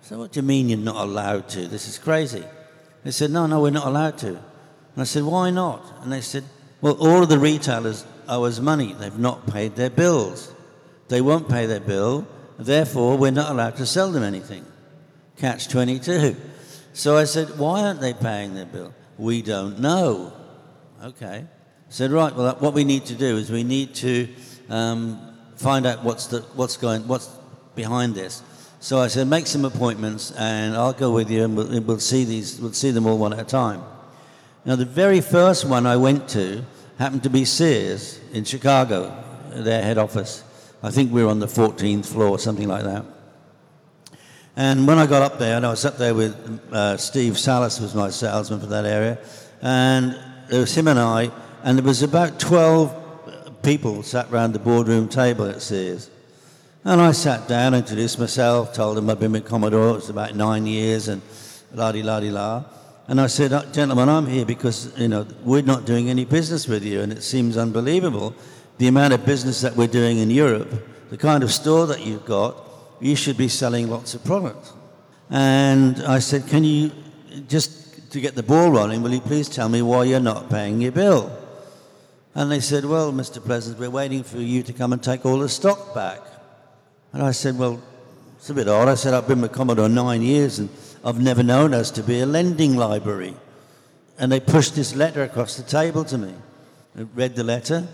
So 0.02 0.20
what 0.20 0.34
do 0.34 0.42
you 0.42 0.46
mean 0.46 0.68
you're 0.68 0.78
not 0.78 0.98
allowed 0.98 1.48
to? 1.50 1.66
This 1.68 1.88
is 1.88 1.98
crazy. 1.98 2.44
They 3.06 3.12
said, 3.12 3.32
no, 3.32 3.48
no, 3.48 3.62
we're 3.62 3.72
not 3.72 3.88
allowed 3.88 4.18
to. 4.20 4.28
And 4.28 4.98
I 4.98 5.06
said, 5.06 5.24
why 5.24 5.52
not? 5.52 5.86
And 6.02 6.12
they 6.12 6.22
said, 6.22 6.44
well, 6.82 6.98
all 7.00 7.24
of 7.24 7.30
the 7.30 7.40
retailers 7.40 8.06
owe 8.28 8.44
us 8.44 8.60
money. 8.60 8.92
They've 8.92 9.18
not 9.18 9.48
paid 9.48 9.78
their 9.78 9.90
bills. 9.90 10.54
They 11.08 11.22
won't 11.22 11.48
pay 11.48 11.66
their 11.66 11.80
bill. 11.80 12.28
Therefore, 12.60 13.18
we're 13.18 13.32
not 13.32 13.52
allowed 13.52 13.78
to 13.78 13.86
sell 13.86 14.12
them 14.12 14.24
anything. 14.24 14.66
Catch 15.42 15.70
22. 15.70 16.36
So 16.94 17.18
I 17.18 17.24
said, 17.24 17.58
why 17.58 17.82
aren't 17.82 18.00
they 18.00 18.14
paying 18.14 18.54
their 18.54 18.68
bill? 18.68 18.94
We 19.18 19.42
don't 19.42 19.80
know. 19.80 20.34
Okay. 21.04 21.46
I 21.48 21.90
said, 21.90 22.12
right, 22.12 22.36
well, 22.36 22.56
what 22.60 22.76
we 22.76 22.84
need 22.84 23.08
to 23.08 23.16
do 23.16 23.38
is 23.38 23.50
we 23.50 23.64
need 23.64 23.96
to 23.96 24.30
um, 24.70 25.36
find 25.56 25.88
out 25.88 26.04
what's, 26.04 26.28
the, 26.28 26.42
what's, 26.54 26.78
going, 26.78 27.08
what's 27.08 27.28
behind 27.74 28.14
this. 28.14 28.44
So 28.82 29.00
I 29.00 29.08
said, 29.08 29.28
make 29.30 29.48
some 29.48 29.66
appointments 29.66 30.30
and 30.34 30.76
I'll 30.76 30.94
go 30.94 31.12
with 31.12 31.32
you 31.32 31.44
and 31.44 31.58
we'll, 31.58 31.82
we'll, 31.82 32.00
see, 32.00 32.24
these, 32.24 32.62
we'll 32.62 32.74
see 32.74 32.92
them 32.92 33.08
all 33.08 33.18
one 33.18 33.34
at 33.34 33.40
a 33.40 33.44
time. 33.44 33.82
Now, 34.64 34.76
the 34.76 34.86
very 34.86 35.22
first 35.22 35.66
one 35.66 35.88
I 35.88 35.98
went 35.98 36.30
to 36.30 36.64
happened 37.00 37.24
to 37.24 37.32
be 37.32 37.46
Sears 37.46 38.20
in 38.32 38.44
Chicago, 38.44 39.12
their 39.50 39.82
head 39.82 39.98
office. 39.98 40.44
I 40.84 40.92
think 40.92 41.12
we 41.12 41.24
were 41.24 41.32
on 41.32 41.40
the 41.40 41.48
14th 41.48 42.06
floor, 42.06 42.38
something 42.38 42.68
like 42.68 42.84
that. 42.84 43.06
And 44.56 44.86
when 44.86 45.00
I 45.00 45.06
got 45.08 45.22
up 45.22 45.40
there, 45.40 45.56
and 45.56 45.66
I 45.66 45.70
was 45.70 45.86
up 45.86 45.98
there 45.98 46.14
with 46.14 46.36
uh, 46.74 46.98
Steve 46.98 47.40
Salas, 47.40 47.80
was 47.80 47.96
my 47.96 48.10
salesman 48.10 48.60
for 48.60 48.66
that 48.68 48.86
area, 48.86 49.18
and 49.62 50.18
it 50.50 50.58
was 50.58 50.76
him 50.76 50.88
and 50.88 51.00
I, 51.00 51.32
and 51.64 51.78
there 51.78 51.86
was 51.86 52.04
about 52.04 52.40
12 52.40 53.62
people 53.64 54.04
sat 54.04 54.30
around 54.32 54.54
the 54.54 54.60
boardroom 54.60 55.08
table 55.08 55.46
at 55.46 55.62
Sears. 55.62 56.10
And 56.84 57.00
I 57.00 57.12
sat 57.12 57.48
down, 57.48 57.76
introduced 57.76 58.20
myself, 58.20 58.74
told 58.74 58.98
them 58.98 59.10
I'd 59.10 59.20
been 59.20 59.32
with 59.32 59.46
Commodore, 59.46 59.92
it 59.92 59.94
was 59.94 60.10
about 60.10 60.36
nine 60.36 60.66
years, 60.66 61.08
and 61.08 61.22
la 61.74 61.92
di 61.92 62.04
la 62.04 62.20
di 62.20 62.32
la. 62.32 62.66
And 63.08 63.22
I 63.22 63.28
said, 63.28 63.54
uh, 63.54 63.66
gentlemen, 63.72 64.10
I'm 64.10 64.26
here 64.26 64.46
because, 64.46 64.98
you 64.98 65.08
know, 65.08 65.26
we're 65.44 65.62
not 65.62 65.86
doing 65.86 66.10
any 66.10 66.26
business 66.26 66.68
with 66.68 66.84
you, 66.84 67.02
and 67.02 67.12
it 67.12 67.24
seems 67.24 67.56
unbelievable 67.56 68.36
the 68.80 68.88
amount 68.88 69.14
of 69.14 69.26
business 69.26 69.62
that 69.62 69.76
we're 69.76 69.88
doing 69.88 70.18
in 70.18 70.30
Europe, 70.30 70.74
the 71.10 71.18
kind 71.18 71.44
of 71.44 71.52
store 71.52 71.86
that 71.88 72.02
you've 72.02 72.26
got, 72.26 72.56
you 73.02 73.16
should 73.16 73.38
be 73.38 73.48
selling 73.48 73.90
lots 73.90 74.14
of 74.14 74.24
products. 74.24 74.74
And 75.30 76.04
I 76.04 76.20
said, 76.20 76.48
can 76.48 76.64
you, 76.64 76.92
just 77.48 78.12
to 78.12 78.22
get 78.22 78.36
the 78.36 78.44
ball 78.44 78.70
rolling, 78.70 79.02
will 79.02 79.14
you 79.14 79.22
please 79.22 79.50
tell 79.50 79.70
me 79.70 79.82
why 79.82 80.04
you're 80.04 80.20
not 80.20 80.50
paying 80.50 80.82
your 80.82 80.92
bill? 80.92 81.36
And 82.36 82.52
they 82.52 82.60
said, 82.60 82.86
well, 82.86 83.12
Mr. 83.12 83.44
Pleasance, 83.44 83.78
we're 83.78 83.90
waiting 83.90 84.24
for 84.24 84.40
you 84.40 84.64
to 84.64 84.72
come 84.72 84.94
and 84.94 85.04
take 85.04 85.26
all 85.26 85.40
the 85.40 85.50
stock 85.50 85.94
back. 85.94 86.20
And 87.12 87.22
I 87.22 87.32
said, 87.32 87.58
well, 87.58 87.82
it's 88.38 88.50
a 88.50 88.54
bit 88.54 88.68
odd. 88.68 88.88
I 88.88 88.96
said, 88.96 89.14
I've 89.14 89.28
been 89.28 89.42
with 89.42 89.52
Commodore 89.52 89.90
nine 89.90 90.22
years 90.22 90.60
and 90.60 90.70
I've 91.04 91.20
never 91.20 91.44
known 91.44 91.74
us 91.74 91.92
to 91.92 92.04
be 92.04 92.22
a 92.22 92.26
lending 92.26 92.78
library. 92.78 93.36
And 94.18 94.32
they 94.32 94.40
pushed 94.40 94.76
this 94.76 94.96
letter 94.96 95.24
across 95.24 95.58
the 95.58 95.64
table 95.64 96.04
to 96.06 96.18
me. 96.18 96.34
I 96.98 97.04
read 97.16 97.36
the 97.36 97.44
letter, 97.44 97.88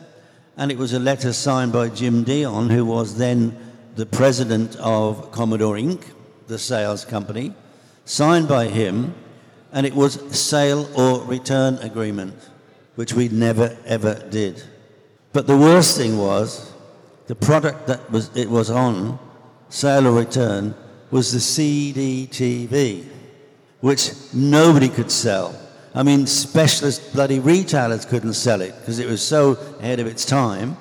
and 0.57 0.71
it 0.71 0.77
was 0.77 0.91
a 0.93 0.99
letter 0.99 1.31
signed 1.31 1.71
by 1.71 1.89
Jim 1.89 2.25
Dionne, 2.25 2.71
who 2.71 2.83
was 2.83 3.17
then 3.17 3.55
the 3.97 4.05
president 4.05 4.75
of 4.75 5.31
Commodore 5.31 5.75
Inc., 5.75 6.03
the 6.45 6.59
sales 6.59 7.03
company, 7.03 7.51
signed 8.05 8.47
by 8.47 8.67
him, 8.67 9.15
and 9.73 9.87
it 9.87 9.95
was 9.95 10.13
sale 10.39 10.87
or 10.95 11.25
return 11.25 11.79
agreement, 11.79 12.35
which 12.93 13.13
we 13.13 13.27
never 13.29 13.75
ever 13.85 14.13
did. 14.29 14.63
But 15.33 15.47
the 15.47 15.57
worst 15.57 15.97
thing 15.97 16.19
was 16.19 16.71
the 17.25 17.33
product 17.33 17.87
that 17.87 18.11
was, 18.11 18.29
it 18.37 18.47
was 18.47 18.69
on, 18.69 19.17
sale 19.69 20.05
or 20.05 20.11
return, 20.11 20.75
was 21.09 21.31
the 21.31 21.39
CDTV, 21.39 23.03
which 23.81 24.11
nobody 24.31 24.89
could 24.89 25.09
sell. 25.09 25.59
I 25.95 26.03
mean, 26.03 26.27
specialist 26.27 27.13
bloody 27.13 27.39
retailers 27.39 28.05
couldn't 28.05 28.33
sell 28.33 28.61
it 28.61 28.75
because 28.79 28.99
it 28.99 29.07
was 29.07 29.23
so 29.23 29.53
ahead 29.79 29.99
of 29.99 30.05
its 30.05 30.23
time. 30.23 30.77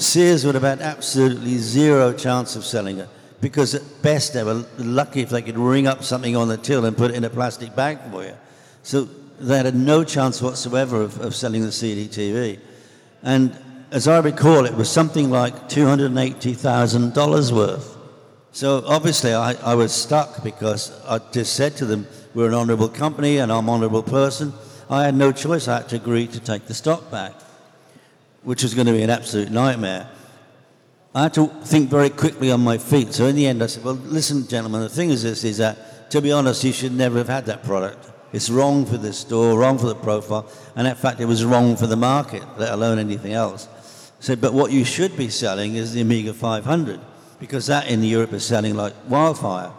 Sears 0.00 0.44
would 0.44 0.54
have 0.54 0.64
had 0.64 0.80
absolutely 0.80 1.58
zero 1.58 2.12
chance 2.12 2.56
of 2.56 2.64
selling 2.64 2.98
it 2.98 3.08
because 3.40 3.74
at 3.74 3.82
best 4.02 4.32
they 4.32 4.42
were 4.42 4.64
lucky 4.78 5.20
if 5.22 5.30
they 5.30 5.42
could 5.42 5.58
ring 5.58 5.86
up 5.86 6.02
something 6.02 6.34
on 6.36 6.48
the 6.48 6.56
till 6.56 6.84
and 6.84 6.96
put 6.96 7.10
it 7.10 7.16
in 7.16 7.24
a 7.24 7.30
plastic 7.30 7.74
bag 7.76 7.98
for 8.10 8.24
you. 8.24 8.34
So 8.82 9.08
they 9.40 9.58
had 9.58 9.74
no 9.74 10.04
chance 10.04 10.42
whatsoever 10.42 11.02
of, 11.02 11.20
of 11.20 11.34
selling 11.34 11.62
the 11.62 11.72
CD 11.72 12.06
TV. 12.08 12.60
And 13.22 13.56
as 13.90 14.06
I 14.08 14.18
recall, 14.20 14.66
it 14.66 14.74
was 14.74 14.90
something 14.90 15.30
like 15.30 15.68
$280,000 15.68 17.52
worth. 17.52 17.96
So 18.52 18.82
obviously, 18.86 19.34
I, 19.34 19.52
I 19.54 19.74
was 19.74 19.92
stuck 19.92 20.42
because 20.42 20.92
I 21.06 21.18
just 21.32 21.54
said 21.54 21.76
to 21.76 21.86
them, 21.86 22.06
We're 22.34 22.48
an 22.48 22.54
honourable 22.54 22.88
company 22.88 23.38
and 23.38 23.52
I'm 23.52 23.68
an 23.68 23.74
honourable 23.74 24.02
person. 24.02 24.52
I 24.90 25.04
had 25.04 25.14
no 25.14 25.32
choice. 25.32 25.68
I 25.68 25.76
had 25.78 25.88
to 25.90 25.96
agree 25.96 26.26
to 26.28 26.40
take 26.40 26.66
the 26.66 26.74
stock 26.74 27.10
back, 27.10 27.34
which 28.48 28.62
was 28.62 28.72
going 28.72 28.86
to 28.86 28.94
be 28.94 29.02
an 29.02 29.10
absolute 29.10 29.50
nightmare. 29.50 30.08
I 31.14 31.24
had 31.24 31.34
to 31.34 31.48
think 31.64 31.90
very 31.90 32.08
quickly 32.08 32.50
on 32.50 32.62
my 32.62 32.78
feet. 32.78 33.12
So 33.12 33.26
in 33.26 33.36
the 33.36 33.46
end, 33.46 33.62
I 33.62 33.66
said, 33.66 33.84
Well, 33.84 33.96
listen, 33.96 34.48
gentlemen, 34.48 34.80
the 34.80 34.88
thing 34.88 35.10
is 35.10 35.22
this 35.22 35.44
is 35.44 35.58
that, 35.58 36.10
to 36.12 36.22
be 36.22 36.32
honest, 36.32 36.64
you 36.64 36.72
should 36.72 36.92
never 36.92 37.18
have 37.18 37.28
had 37.28 37.44
that 37.44 37.62
product. 37.62 38.10
It's 38.32 38.48
wrong 38.48 38.86
for 38.86 38.96
the 38.96 39.12
store, 39.12 39.58
wrong 39.58 39.76
for 39.76 39.88
the 39.88 39.94
profile, 39.94 40.50
and 40.76 40.88
in 40.88 40.94
fact, 40.94 41.20
it 41.20 41.26
was 41.26 41.44
wrong 41.44 41.76
for 41.76 41.86
the 41.86 41.96
market, 41.96 42.42
let 42.56 42.72
alone 42.72 42.98
anything 42.98 43.34
else. 43.34 43.68
said, 44.18 44.40
but 44.40 44.54
what 44.54 44.72
you 44.72 44.82
should 44.82 45.14
be 45.14 45.28
selling 45.28 45.74
is 45.74 45.92
the 45.92 46.00
Amiga 46.00 46.32
500, 46.32 47.00
because 47.40 47.66
that 47.66 47.90
in 47.90 48.02
Europe 48.02 48.32
is 48.32 48.46
selling 48.46 48.74
like 48.74 48.94
wildfire, 49.08 49.72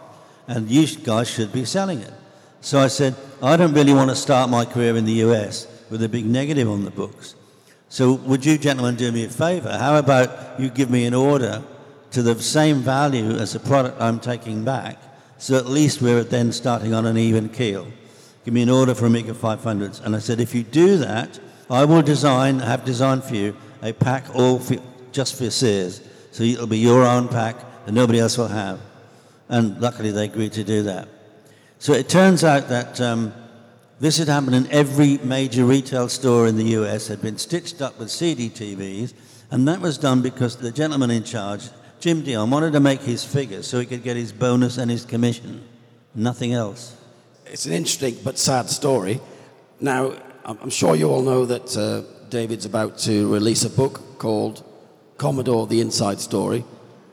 and 0.46 0.70
you 0.70 0.86
guys 0.86 1.28
should 1.28 1.52
be 1.52 1.64
selling 1.64 2.02
it. 2.02 2.12
So 2.60 2.78
I 2.78 2.86
said, 2.86 3.16
I 3.42 3.56
don't 3.56 3.74
really 3.74 3.94
want 3.94 4.10
to 4.10 4.16
start 4.16 4.48
my 4.48 4.64
career 4.64 4.96
in 4.96 5.06
the 5.06 5.24
US 5.26 5.66
with 5.90 6.04
a 6.04 6.08
big 6.08 6.24
negative 6.24 6.70
on 6.70 6.84
the 6.84 6.92
books. 6.92 7.34
So 7.90 8.12
would 8.14 8.46
you 8.46 8.56
gentlemen 8.56 8.94
do 8.94 9.10
me 9.10 9.24
a 9.24 9.28
favor? 9.28 9.76
How 9.76 9.96
about 9.96 10.60
you 10.60 10.70
give 10.70 10.90
me 10.90 11.06
an 11.06 11.14
order 11.14 11.60
to 12.12 12.22
the 12.22 12.40
same 12.40 12.78
value 12.78 13.32
as 13.32 13.52
the 13.52 13.58
product 13.58 14.00
I'm 14.00 14.20
taking 14.20 14.64
back, 14.64 14.96
so 15.38 15.56
at 15.56 15.66
least 15.66 16.00
we're 16.00 16.22
then 16.22 16.52
starting 16.52 16.94
on 16.94 17.04
an 17.04 17.18
even 17.18 17.48
keel. 17.48 17.88
Give 18.44 18.54
me 18.54 18.62
an 18.62 18.70
order 18.70 18.94
for 18.94 19.06
Amiga 19.06 19.32
500s. 19.32 20.04
And 20.04 20.14
I 20.14 20.20
said, 20.20 20.38
if 20.40 20.54
you 20.54 20.62
do 20.62 20.98
that, 20.98 21.40
I 21.68 21.84
will 21.84 22.00
design, 22.00 22.60
have 22.60 22.84
designed 22.84 23.24
for 23.24 23.34
you 23.34 23.56
a 23.82 23.92
pack 23.92 24.24
all 24.36 24.60
for, 24.60 24.76
just 25.10 25.36
for 25.36 25.50
Sears. 25.50 26.00
So 26.30 26.44
it'll 26.44 26.68
be 26.68 26.78
your 26.78 27.04
own 27.04 27.26
pack 27.26 27.56
that 27.86 27.92
nobody 27.92 28.20
else 28.20 28.38
will 28.38 28.48
have. 28.48 28.80
And 29.48 29.80
luckily 29.80 30.12
they 30.12 30.24
agreed 30.24 30.52
to 30.52 30.62
do 30.62 30.84
that. 30.84 31.08
So 31.80 31.92
it 31.92 32.08
turns 32.08 32.44
out 32.44 32.68
that 32.68 33.00
um, 33.00 33.34
this 34.00 34.16
had 34.16 34.28
happened 34.28 34.54
in 34.54 34.66
every 34.68 35.18
major 35.18 35.64
retail 35.66 36.08
store 36.08 36.46
in 36.46 36.56
the 36.56 36.64
US, 36.80 37.08
had 37.08 37.20
been 37.20 37.36
stitched 37.36 37.82
up 37.82 37.98
with 37.98 38.08
CDTVs, 38.08 39.12
and 39.50 39.68
that 39.68 39.80
was 39.80 39.98
done 39.98 40.22
because 40.22 40.56
the 40.56 40.72
gentleman 40.72 41.10
in 41.10 41.22
charge, 41.22 41.68
Jim 42.00 42.22
Dionne, 42.22 42.50
wanted 42.50 42.72
to 42.72 42.80
make 42.80 43.02
his 43.02 43.22
figures 43.22 43.66
so 43.66 43.78
he 43.78 43.84
could 43.84 44.02
get 44.02 44.16
his 44.16 44.32
bonus 44.32 44.78
and 44.78 44.90
his 44.90 45.04
commission. 45.04 45.62
Nothing 46.14 46.54
else. 46.54 46.96
It's 47.44 47.66
an 47.66 47.72
interesting 47.72 48.16
but 48.24 48.38
sad 48.38 48.70
story. 48.70 49.20
Now, 49.80 50.14
I'm 50.44 50.70
sure 50.70 50.96
you 50.96 51.10
all 51.10 51.22
know 51.22 51.44
that 51.44 51.76
uh, 51.76 52.02
David's 52.30 52.64
about 52.64 52.96
to 53.00 53.30
release 53.32 53.64
a 53.64 53.70
book 53.70 54.18
called 54.18 54.64
Commodore 55.18 55.66
The 55.66 55.80
Inside 55.80 56.20
Story. 56.20 56.64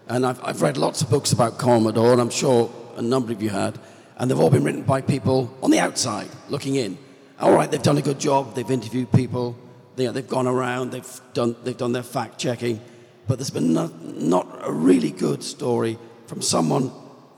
And 0.08 0.26
I've, 0.26 0.42
I've 0.44 0.62
read 0.62 0.78
lots 0.78 1.02
of 1.02 1.10
books 1.10 1.34
about 1.34 1.58
Commodore, 1.58 2.14
and 2.14 2.22
I'm 2.22 2.30
sure 2.30 2.72
a 2.96 3.02
number 3.02 3.34
of 3.34 3.42
you 3.42 3.50
had. 3.50 3.78
And 4.18 4.30
they've 4.30 4.40
all 4.40 4.50
been 4.50 4.64
written 4.64 4.82
by 4.82 5.02
people 5.02 5.56
on 5.62 5.72
the 5.72 5.80
outside, 5.80 6.28
looking 6.50 6.76
in. 6.76 6.98
All 7.40 7.54
right, 7.54 7.70
they've 7.70 7.82
done 7.82 8.00
a 8.00 8.02
good 8.02 8.20
job, 8.20 8.56
they've 8.56 8.70
interviewed 8.70 9.12
people, 9.12 9.56
they, 9.96 10.06
have 10.06 10.28
gone 10.28 10.48
around, 10.48 10.92
they've 10.92 11.22
done, 11.34 11.56
they've 11.64 11.78
done 11.78 11.92
their 11.92 12.04
fact 12.04 12.40
checking. 12.40 12.82
But 13.28 13.38
there's 13.38 13.52
been 13.52 13.74
not, 13.74 14.02
not 14.02 14.48
a 14.64 14.72
really 14.72 15.12
good 15.12 15.44
story 15.44 16.00
from 16.26 16.42
someone 16.42 16.92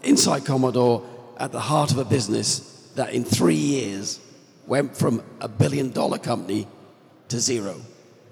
inside 0.04 0.46
Commodore 0.46 1.04
at 1.38 1.52
the 1.52 1.60
heart 1.60 1.92
of 1.92 1.98
a 1.98 2.06
business 2.06 2.92
that 2.96 3.14
in 3.14 3.26
three 3.26 3.56
years 3.56 4.20
went 4.68 4.96
from 4.96 5.24
a 5.42 5.48
billion 5.48 5.92
dollar 5.92 6.18
company 6.18 6.68
to 7.28 7.40
zero. 7.40 7.76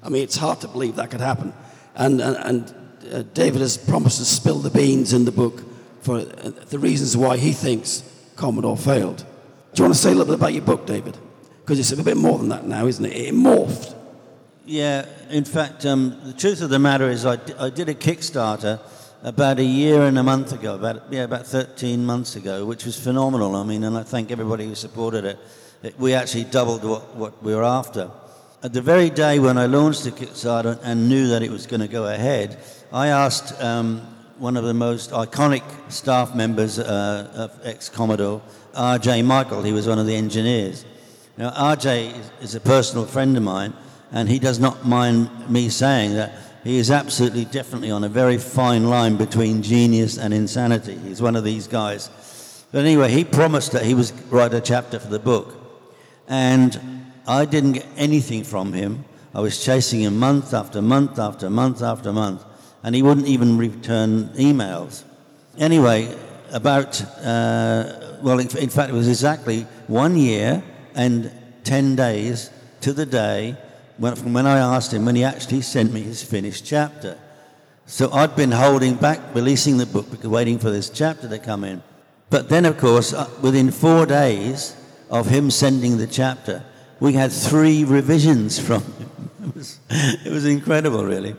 I 0.03 0.09
mean, 0.09 0.23
it's 0.23 0.37
hard 0.37 0.61
to 0.61 0.67
believe 0.67 0.95
that 0.95 1.11
could 1.11 1.21
happen. 1.21 1.53
And, 1.95 2.21
and, 2.21 2.37
and 2.37 2.75
uh, 3.11 3.21
David 3.33 3.61
has 3.61 3.77
promised 3.77 4.19
to 4.19 4.25
spill 4.25 4.59
the 4.59 4.69
beans 4.69 5.13
in 5.13 5.25
the 5.25 5.31
book 5.31 5.63
for 6.01 6.19
uh, 6.19 6.51
the 6.69 6.79
reasons 6.79 7.17
why 7.17 7.37
he 7.37 7.51
thinks 7.51 8.03
Commodore 8.37 8.77
failed. 8.77 9.17
Do 9.17 9.81
you 9.81 9.83
want 9.83 9.95
to 9.95 9.99
say 9.99 10.11
a 10.11 10.15
little 10.15 10.33
bit 10.33 10.35
about 10.35 10.53
your 10.53 10.63
book, 10.63 10.85
David? 10.85 11.17
Because 11.59 11.79
it's 11.79 11.91
a 11.91 12.03
bit 12.03 12.17
more 12.17 12.37
than 12.37 12.49
that 12.49 12.65
now, 12.65 12.87
isn't 12.87 13.03
it? 13.03 13.13
It 13.13 13.33
morphed. 13.33 13.95
Yeah, 14.65 15.05
in 15.29 15.43
fact, 15.43 15.85
um, 15.85 16.19
the 16.23 16.33
truth 16.33 16.61
of 16.61 16.69
the 16.69 16.79
matter 16.79 17.09
is, 17.09 17.25
I, 17.25 17.37
d- 17.37 17.53
I 17.59 17.69
did 17.69 17.89
a 17.89 17.93
Kickstarter 17.93 18.79
about 19.23 19.59
a 19.59 19.63
year 19.63 20.03
and 20.03 20.17
a 20.17 20.23
month 20.23 20.53
ago, 20.53 20.75
about 20.75 21.11
yeah, 21.11 21.23
about 21.23 21.47
13 21.47 22.05
months 22.05 22.35
ago, 22.35 22.65
which 22.65 22.85
was 22.85 22.99
phenomenal. 22.99 23.55
I 23.55 23.63
mean, 23.63 23.83
and 23.83 23.97
I 23.97 24.03
thank 24.03 24.31
everybody 24.31 24.65
who 24.65 24.75
supported 24.75 25.25
it. 25.25 25.39
it 25.83 25.99
we 25.99 26.13
actually 26.13 26.45
doubled 26.45 26.83
what, 26.83 27.15
what 27.15 27.43
we 27.43 27.55
were 27.55 27.63
after. 27.63 28.11
At 28.63 28.73
the 28.73 28.81
very 28.81 29.09
day 29.09 29.39
when 29.39 29.57
I 29.57 29.67
launched 29.67 30.03
the 30.03 30.11
Kickstarter 30.11 30.79
and 30.83 31.07
knew 31.07 31.27
that 31.27 31.43
it 31.43 31.51
was 31.51 31.67
going 31.67 31.81
to 31.81 31.87
go 31.87 32.07
ahead, 32.07 32.57
I 32.91 33.07
asked 33.07 33.61
um, 33.61 34.01
one 34.39 34.55
of 34.57 34.63
the 34.63 34.73
most 34.73 35.11
iconic 35.11 35.63
staff 35.91 36.35
members 36.35 36.79
uh, 36.79 37.31
of 37.33 37.59
ex-Commodore, 37.65 38.41
R.J. 38.75 39.21
Mical. 39.21 39.65
He 39.65 39.71
was 39.71 39.87
one 39.87 39.99
of 39.99 40.05
the 40.05 40.15
engineers. 40.15 40.85
Now, 41.37 41.49
R.J. 41.55 42.09
is, 42.09 42.31
is 42.41 42.55
a 42.55 42.59
personal 42.59 43.05
friend 43.05 43.35
of 43.37 43.43
mine, 43.43 43.73
and 44.11 44.29
he 44.29 44.39
does 44.39 44.59
not 44.59 44.85
mind 44.85 45.49
me 45.49 45.69
saying 45.69 46.13
that 46.13 46.33
he 46.63 46.77
is 46.77 46.91
absolutely, 46.91 47.45
definitely 47.45 47.91
on 47.91 48.03
a 48.03 48.09
very 48.09 48.37
fine 48.37 48.89
line 48.89 49.15
between 49.15 49.61
genius 49.61 50.17
and 50.17 50.33
insanity. 50.33 50.97
He's 50.97 51.21
one 51.21 51.35
of 51.35 51.43
these 51.43 51.67
guys. 51.67 52.09
But 52.71 52.85
anyway, 52.85 53.09
he 53.09 53.23
promised 53.23 53.71
that 53.71 53.85
he 53.85 53.93
was 53.93 54.11
write 54.29 54.53
a 54.53 54.61
chapter 54.61 54.99
for 54.99 55.07
the 55.07 55.19
book, 55.19 55.55
and 56.27 57.05
I 57.25 57.45
didn't 57.45 57.73
get 57.73 57.85
anything 57.95 58.43
from 58.43 58.73
him. 58.73 59.05
I 59.33 59.39
was 59.39 59.63
chasing 59.63 60.01
him 60.01 60.19
month 60.19 60.53
after 60.53 60.81
month 60.81 61.19
after 61.19 61.49
month 61.49 61.81
after 61.81 62.11
month, 62.11 62.43
and 62.83 62.95
he 62.95 63.01
wouldn't 63.01 63.27
even 63.27 63.57
return 63.57 64.29
emails. 64.29 65.03
Anyway, 65.57 66.15
about, 66.51 67.01
uh, 67.23 68.17
well, 68.21 68.39
in, 68.39 68.69
fact, 68.69 68.89
it 68.89 68.93
was 68.93 69.07
exactly 69.07 69.63
one 69.87 70.15
year 70.17 70.63
and 70.95 71.31
10 71.63 71.95
days 71.95 72.49
to 72.81 72.93
the 72.93 73.05
day 73.05 73.55
when, 73.97 74.15
from 74.15 74.33
when 74.33 74.45
I 74.45 74.59
asked 74.59 74.93
him 74.93 75.05
when 75.05 75.15
he 75.15 75.23
actually 75.23 75.61
sent 75.61 75.91
me 75.91 76.01
his 76.01 76.23
finished 76.23 76.65
chapter. 76.65 77.17
So 77.85 78.11
I'd 78.11 78.35
been 78.35 78.51
holding 78.51 78.95
back 78.95 79.19
releasing 79.33 79.77
the 79.77 79.85
book 79.85 80.09
because 80.11 80.27
waiting 80.27 80.59
for 80.59 80.69
this 80.69 80.89
chapter 80.89 81.27
to 81.29 81.39
come 81.39 81.63
in. 81.63 81.81
But 82.29 82.49
then, 82.49 82.65
of 82.65 82.77
course, 82.77 83.13
uh, 83.13 83.29
within 83.41 83.71
four 83.71 84.05
days 84.05 84.75
of 85.09 85.27
him 85.27 85.49
sending 85.49 85.97
the 85.97 86.07
chapter, 86.07 86.63
we 86.99 87.13
had 87.13 87.31
three 87.31 87.83
revisions 87.83 88.59
from 88.59 88.83
him. 88.83 89.09
It 89.47 89.55
was, 89.55 89.79
it 89.89 90.31
was 90.31 90.45
incredible, 90.45 91.05
really. 91.05 91.33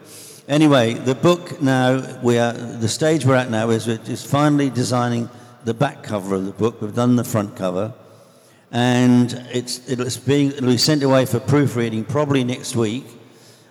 Anyway, 0.49 0.95
the 0.95 1.15
book 1.15 1.61
now, 1.61 2.19
we 2.23 2.39
are, 2.39 2.55
the 2.55 2.89
stage 2.89 3.27
we're 3.27 3.35
at 3.35 3.51
now 3.51 3.69
is 3.69 3.87
we're 3.87 3.99
just 3.99 4.27
finally 4.27 4.71
designing 4.71 5.29
the 5.65 5.75
back 5.75 6.03
cover 6.03 6.37
of 6.37 6.47
the 6.47 6.53
book. 6.53 6.81
We've 6.81 6.95
done 6.95 7.17
the 7.17 7.25
front 7.25 7.55
cover. 7.55 7.93
And 8.73 9.31
it's, 9.53 9.87
it's 9.87 10.17
being, 10.17 10.53
it'll 10.53 10.69
be 10.69 10.79
sent 10.79 11.03
away 11.03 11.27
for 11.27 11.39
proofreading 11.39 12.07
probably 12.07 12.45
next 12.45 12.75
week. 12.77 13.05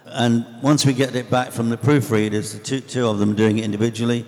And 0.05 0.45
once 0.61 0.85
we 0.85 0.93
get 0.93 1.15
it 1.15 1.31
back 1.31 1.51
from 1.51 1.69
the 1.69 1.77
proofreaders, 1.77 2.53
the 2.53 2.59
two, 2.59 2.81
two 2.81 3.07
of 3.07 3.17
them 3.17 3.33
doing 3.33 3.57
it 3.57 3.65
individually, 3.65 4.27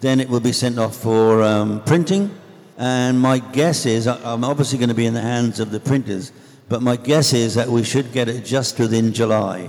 then 0.00 0.20
it 0.20 0.28
will 0.30 0.40
be 0.40 0.52
sent 0.52 0.78
off 0.78 0.96
for 0.96 1.42
um, 1.42 1.84
printing. 1.84 2.34
And 2.78 3.20
my 3.20 3.40
guess 3.40 3.84
is, 3.84 4.06
I'm 4.06 4.42
obviously 4.42 4.78
going 4.78 4.88
to 4.88 4.94
be 4.94 5.04
in 5.04 5.12
the 5.12 5.20
hands 5.20 5.60
of 5.60 5.70
the 5.70 5.80
printers, 5.80 6.32
but 6.70 6.80
my 6.80 6.96
guess 6.96 7.34
is 7.34 7.56
that 7.56 7.68
we 7.68 7.84
should 7.84 8.10
get 8.10 8.30
it 8.30 8.46
just 8.46 8.78
within 8.78 9.12
July. 9.12 9.68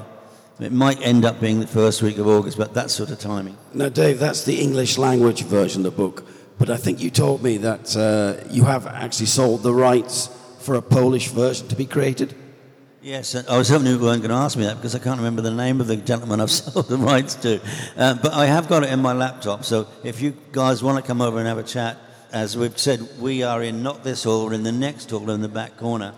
It 0.60 0.72
might 0.72 1.02
end 1.02 1.26
up 1.26 1.40
being 1.40 1.60
the 1.60 1.68
first 1.68 2.02
week 2.02 2.18
of 2.18 2.28
August, 2.28 2.58
but 2.58 2.74
that 2.76 2.92
sort 2.92 3.10
of 3.10 3.20
timing. 3.20 3.58
Now, 3.74 3.90
Dave, 3.90 4.20
that's 4.20 4.44
the 4.46 4.62
English 4.62 4.98
language 4.98 5.44
version 5.44 5.86
of 5.86 5.96
the 5.96 5.98
book, 5.98 6.24
but 6.60 6.70
I 6.70 6.78
think 6.78 7.02
you 7.02 7.10
told 7.10 7.42
me 7.42 7.58
that 7.58 7.96
uh, 7.98 8.48
you 8.52 8.66
have 8.66 8.86
actually 8.86 9.26
sold 9.26 9.64
the 9.64 9.74
rights 9.74 10.30
for 10.60 10.76
a 10.76 10.82
Polish 10.82 11.30
version 11.30 11.68
to 11.70 11.76
be 11.76 11.86
created. 11.86 12.36
Yes, 13.02 13.34
I 13.34 13.58
was 13.58 13.70
hoping 13.70 13.88
you 13.88 13.98
weren't 13.98 14.22
going 14.22 14.30
to 14.30 14.36
ask 14.36 14.56
me 14.56 14.66
that 14.66 14.76
because 14.76 14.94
I 14.94 15.00
can't 15.00 15.18
remember 15.18 15.42
the 15.42 15.50
name 15.50 15.82
of 15.82 15.88
the 15.88 15.96
gentleman 15.96 16.40
I've 16.40 16.52
sold 16.62 16.88
the 16.88 16.98
rights 16.98 17.34
to. 17.36 17.60
Uh, 17.98 18.14
but 18.14 18.34
I 18.34 18.46
have 18.46 18.68
got 18.68 18.84
it 18.84 18.92
in 18.92 19.02
my 19.02 19.14
laptop, 19.14 19.64
so 19.64 19.88
if 20.04 20.22
you 20.22 20.38
guys 20.52 20.84
want 20.84 21.04
to 21.04 21.08
come 21.08 21.22
over 21.22 21.40
and 21.40 21.48
have 21.48 21.58
a 21.58 21.64
chat, 21.64 21.98
as 22.32 22.56
we've 22.56 22.78
said, 22.78 23.02
we 23.20 23.42
are 23.42 23.64
in 23.64 23.82
not 23.82 24.04
this 24.04 24.24
hall, 24.26 24.46
we're 24.46 24.54
in 24.54 24.64
the 24.64 24.72
next 24.72 25.10
hall 25.10 25.32
in 25.32 25.42
the 25.42 25.50
back 25.50 25.78
corner 25.78 26.14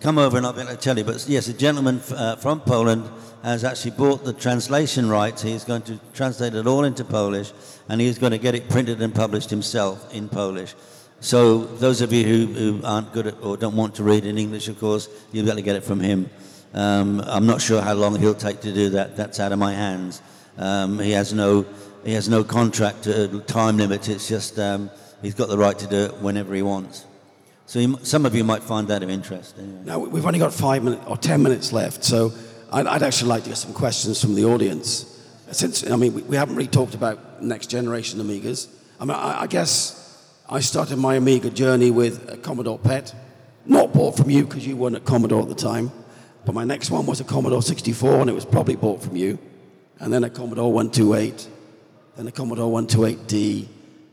come 0.00 0.18
over 0.18 0.36
and 0.36 0.46
I'll 0.46 0.52
be 0.52 0.60
able 0.60 0.70
to 0.72 0.76
tell 0.76 0.96
you. 0.96 1.04
But 1.04 1.24
yes, 1.28 1.48
a 1.48 1.52
gentleman 1.52 2.00
uh, 2.10 2.36
from 2.36 2.60
Poland 2.60 3.08
has 3.42 3.64
actually 3.64 3.92
bought 3.92 4.24
the 4.24 4.32
translation 4.32 5.08
rights. 5.08 5.42
He's 5.42 5.64
going 5.64 5.82
to 5.82 5.98
translate 6.14 6.54
it 6.54 6.66
all 6.66 6.84
into 6.84 7.04
Polish, 7.04 7.52
and 7.88 8.00
he's 8.00 8.18
going 8.18 8.32
to 8.32 8.38
get 8.38 8.54
it 8.54 8.68
printed 8.68 9.00
and 9.02 9.14
published 9.14 9.50
himself 9.50 10.12
in 10.12 10.28
Polish. 10.28 10.74
So 11.20 11.64
those 11.64 12.00
of 12.02 12.12
you 12.12 12.24
who, 12.24 12.46
who 12.46 12.80
aren't 12.84 13.12
good 13.12 13.28
at 13.28 13.42
or 13.42 13.56
don't 13.56 13.76
want 13.76 13.94
to 13.96 14.02
read 14.02 14.26
in 14.26 14.36
English, 14.36 14.68
of 14.68 14.78
course, 14.78 15.08
you'll 15.32 15.44
be 15.44 15.50
able 15.50 15.56
to 15.56 15.62
get 15.62 15.76
it 15.76 15.84
from 15.84 16.00
him. 16.00 16.28
Um, 16.74 17.22
I'm 17.24 17.46
not 17.46 17.62
sure 17.62 17.80
how 17.80 17.94
long 17.94 18.18
he'll 18.18 18.34
take 18.34 18.60
to 18.62 18.72
do 18.72 18.90
that. 18.90 19.16
That's 19.16 19.40
out 19.40 19.52
of 19.52 19.58
my 19.58 19.72
hands. 19.72 20.20
Um, 20.58 20.98
he 20.98 21.12
has 21.12 21.32
no 21.32 21.64
he 22.04 22.12
has 22.12 22.28
no 22.28 22.44
contract 22.44 23.06
uh, 23.08 23.26
time 23.40 23.78
limit. 23.78 24.08
It's 24.08 24.28
just 24.28 24.58
um, 24.58 24.90
he's 25.22 25.34
got 25.34 25.48
the 25.48 25.58
right 25.58 25.78
to 25.78 25.86
do 25.86 26.04
it 26.04 26.14
whenever 26.18 26.54
he 26.54 26.62
wants. 26.62 27.04
So 27.66 27.80
you, 27.80 27.98
some 28.04 28.24
of 28.26 28.34
you 28.34 28.44
might 28.44 28.62
find 28.62 28.86
that 28.88 29.02
of 29.02 29.10
interest. 29.10 29.58
Anyway. 29.58 29.80
Now, 29.84 29.98
we've 29.98 30.24
only 30.24 30.38
got 30.38 30.54
five 30.54 30.84
minutes 30.84 31.02
or 31.06 31.16
ten 31.16 31.42
minutes 31.42 31.72
left, 31.72 32.04
so 32.04 32.32
I'd, 32.72 32.86
I'd, 32.86 33.02
actually 33.02 33.28
like 33.28 33.42
to 33.42 33.50
get 33.50 33.58
some 33.58 33.74
questions 33.74 34.20
from 34.20 34.36
the 34.36 34.44
audience. 34.44 35.12
Since, 35.50 35.88
I 35.90 35.96
mean, 35.96 36.14
we, 36.14 36.22
we 36.22 36.36
haven't 36.36 36.54
really 36.54 36.68
talked 36.68 36.94
about 36.94 37.42
next 37.42 37.66
generation 37.66 38.20
Amigas. 38.20 38.68
I 39.00 39.04
mean, 39.04 39.16
I, 39.16 39.42
I 39.42 39.46
guess 39.48 40.32
I 40.48 40.60
started 40.60 40.96
my 40.96 41.16
Amiga 41.16 41.50
journey 41.50 41.90
with 41.90 42.30
a 42.30 42.36
Commodore 42.36 42.78
PET, 42.78 43.12
not 43.64 43.92
bought 43.92 44.16
from 44.16 44.30
you 44.30 44.44
because 44.44 44.64
you 44.64 44.76
weren't 44.76 44.94
at 44.94 45.04
Commodore 45.04 45.42
at 45.42 45.48
the 45.48 45.54
time, 45.56 45.90
but 46.44 46.54
my 46.54 46.64
next 46.64 46.92
one 46.92 47.04
was 47.04 47.20
a 47.20 47.24
Commodore 47.24 47.62
64 47.62 48.20
and 48.20 48.30
it 48.30 48.32
was 48.32 48.44
probably 48.44 48.76
bought 48.76 49.02
from 49.02 49.16
you, 49.16 49.40
and 49.98 50.12
then 50.12 50.22
a 50.22 50.30
Commodore 50.30 50.72
128, 50.72 51.48
then 52.16 52.28
a 52.28 52.32
Commodore 52.32 52.70
128D. 52.80 53.66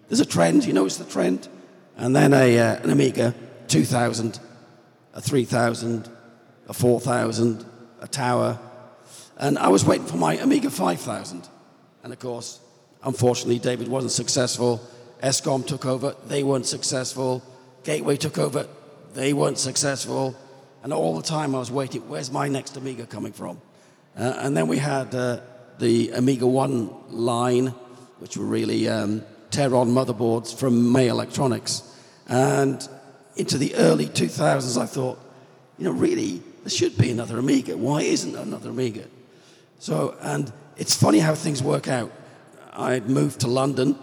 There's 0.09 0.19
a 0.19 0.25
trend, 0.25 0.65
you 0.65 0.73
notice 0.73 0.97
the 0.97 1.05
trend? 1.05 1.47
And 1.97 2.15
then 2.15 2.33
a, 2.33 2.59
uh, 2.59 2.75
an 2.83 2.89
Amiga 2.89 3.33
2000, 3.67 4.39
a 5.13 5.21
3000, 5.21 6.09
a 6.67 6.73
4000, 6.73 7.65
a 8.01 8.07
Tower. 8.07 8.59
And 9.37 9.57
I 9.57 9.69
was 9.69 9.85
waiting 9.85 10.05
for 10.05 10.17
my 10.17 10.35
Amiga 10.35 10.69
5000. 10.69 11.47
And 12.03 12.13
of 12.13 12.19
course, 12.19 12.59
unfortunately, 13.03 13.59
David 13.59 13.87
wasn't 13.87 14.11
successful. 14.11 14.81
Escom 15.21 15.65
took 15.65 15.85
over, 15.85 16.15
they 16.27 16.43
weren't 16.43 16.65
successful. 16.65 17.43
Gateway 17.83 18.17
took 18.17 18.37
over, 18.37 18.67
they 19.13 19.33
weren't 19.33 19.57
successful. 19.57 20.35
And 20.83 20.91
all 20.91 21.15
the 21.15 21.23
time 21.23 21.55
I 21.55 21.59
was 21.59 21.71
waiting, 21.71 22.07
where's 22.09 22.31
my 22.31 22.47
next 22.49 22.75
Amiga 22.75 23.05
coming 23.05 23.31
from? 23.31 23.61
Uh, 24.17 24.33
and 24.37 24.55
then 24.55 24.67
we 24.67 24.77
had 24.77 25.15
uh, 25.15 25.39
the 25.79 26.09
Amiga 26.11 26.45
1 26.45 26.89
line, 27.09 27.67
which 28.19 28.37
were 28.37 28.45
really 28.45 28.87
um, 28.89 29.23
Teron 29.53 29.89
motherboards 29.89 30.57
from 30.57 30.91
May 30.91 31.09
Electronics. 31.09 31.83
And 32.27 32.87
into 33.35 33.59
the 33.59 33.75
early 33.75 34.07
2000s, 34.07 34.81
I 34.81 34.87
thought, 34.87 35.19
you 35.77 35.85
know, 35.85 35.91
really, 35.91 36.41
there 36.63 36.71
should 36.71 36.97
be 36.97 37.11
another 37.11 37.37
Amiga. 37.37 37.77
Why 37.77 38.01
isn't 38.01 38.31
there 38.31 38.41
another 38.41 38.71
Amiga? 38.71 39.05
So, 39.77 40.15
and 40.21 40.51
it's 40.75 40.95
funny 40.95 41.19
how 41.19 41.35
things 41.35 41.61
work 41.61 41.87
out. 41.87 42.11
I'd 42.71 43.07
moved 43.07 43.41
to 43.41 43.47
London. 43.47 43.95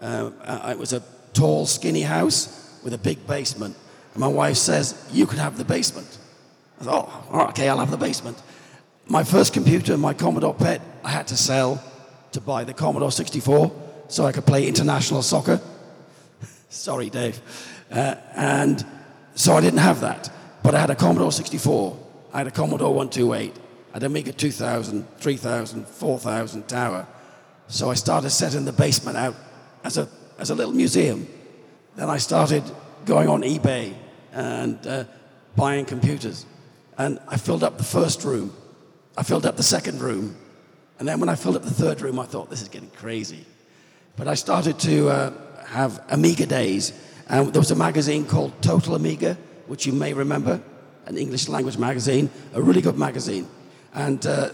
Uh, 0.00 0.30
it 0.68 0.78
was 0.78 0.92
a 0.92 1.02
tall, 1.32 1.66
skinny 1.66 2.02
house 2.02 2.78
with 2.84 2.94
a 2.94 2.98
big 2.98 3.26
basement. 3.26 3.76
And 4.12 4.20
my 4.20 4.28
wife 4.28 4.56
says, 4.56 5.08
You 5.10 5.26
could 5.26 5.40
have 5.40 5.58
the 5.58 5.64
basement. 5.64 6.18
I 6.80 6.84
thought, 6.84 7.26
Oh, 7.32 7.48
okay, 7.48 7.68
I'll 7.68 7.78
have 7.78 7.90
the 7.90 7.96
basement. 7.96 8.40
My 9.08 9.24
first 9.24 9.52
computer, 9.52 9.98
my 9.98 10.14
Commodore 10.14 10.54
PET, 10.54 10.80
I 11.02 11.10
had 11.10 11.26
to 11.28 11.36
sell 11.36 11.82
to 12.30 12.40
buy 12.40 12.62
the 12.62 12.74
Commodore 12.74 13.10
64 13.10 13.83
so 14.08 14.24
I 14.24 14.32
could 14.32 14.46
play 14.46 14.66
international 14.66 15.22
soccer. 15.22 15.60
Sorry, 16.68 17.10
Dave. 17.10 17.40
Uh, 17.90 18.16
and 18.34 18.84
so 19.34 19.54
I 19.54 19.60
didn't 19.60 19.80
have 19.80 20.00
that. 20.00 20.30
But 20.62 20.74
I 20.74 20.80
had 20.80 20.90
a 20.90 20.94
Commodore 20.94 21.32
64, 21.32 21.98
I 22.32 22.38
had 22.38 22.46
a 22.46 22.50
Commodore 22.50 22.94
128, 22.94 23.52
I 23.90 23.92
had 23.92 24.02
a 24.02 24.06
Amiga 24.06 24.32
2000, 24.32 25.06
3000, 25.18 25.86
4000 25.86 26.68
tower. 26.68 27.06
So 27.68 27.90
I 27.90 27.94
started 27.94 28.30
setting 28.30 28.64
the 28.64 28.72
basement 28.72 29.16
out 29.16 29.34
as 29.84 29.98
a, 29.98 30.08
as 30.38 30.50
a 30.50 30.54
little 30.54 30.72
museum. 30.72 31.28
Then 31.96 32.10
I 32.10 32.18
started 32.18 32.62
going 33.04 33.28
on 33.28 33.42
eBay 33.42 33.94
and 34.32 34.84
uh, 34.86 35.04
buying 35.54 35.84
computers. 35.84 36.46
And 36.98 37.18
I 37.28 37.36
filled 37.36 37.62
up 37.62 37.78
the 37.78 37.84
first 37.84 38.24
room. 38.24 38.54
I 39.16 39.22
filled 39.22 39.46
up 39.46 39.56
the 39.56 39.62
second 39.62 40.00
room. 40.00 40.36
And 40.98 41.06
then 41.06 41.20
when 41.20 41.28
I 41.28 41.34
filled 41.34 41.56
up 41.56 41.62
the 41.62 41.70
third 41.70 42.00
room, 42.00 42.18
I 42.18 42.24
thought, 42.24 42.50
this 42.50 42.62
is 42.62 42.68
getting 42.68 42.90
crazy. 42.90 43.44
But 44.16 44.28
I 44.28 44.34
started 44.34 44.78
to 44.80 45.08
uh, 45.08 45.32
have 45.66 46.00
Amiga 46.08 46.46
days. 46.46 46.92
And 47.28 47.52
there 47.52 47.60
was 47.60 47.70
a 47.70 47.76
magazine 47.76 48.26
called 48.26 48.52
Total 48.62 48.94
Amiga, 48.94 49.36
which 49.66 49.86
you 49.86 49.92
may 49.92 50.12
remember, 50.12 50.62
an 51.06 51.16
English 51.16 51.48
language 51.48 51.78
magazine, 51.78 52.30
a 52.52 52.62
really 52.62 52.80
good 52.80 52.98
magazine. 52.98 53.48
And 53.92 54.24
uh, 54.26 54.50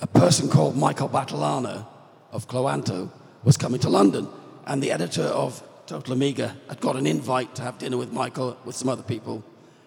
a 0.00 0.06
person 0.06 0.48
called 0.48 0.76
Michael 0.76 1.08
Battilana 1.08 1.86
of 2.32 2.48
Cloanto 2.48 3.10
was 3.44 3.56
coming 3.56 3.80
to 3.80 3.90
London. 3.90 4.28
And 4.66 4.82
the 4.82 4.92
editor 4.92 5.24
of 5.24 5.62
Total 5.86 6.12
Amiga 6.12 6.56
had 6.68 6.80
got 6.80 6.96
an 6.96 7.06
invite 7.06 7.54
to 7.56 7.62
have 7.62 7.78
dinner 7.78 7.96
with 7.96 8.12
Michael, 8.12 8.56
with 8.64 8.76
some 8.76 8.88
other 8.88 9.02
people, 9.02 9.44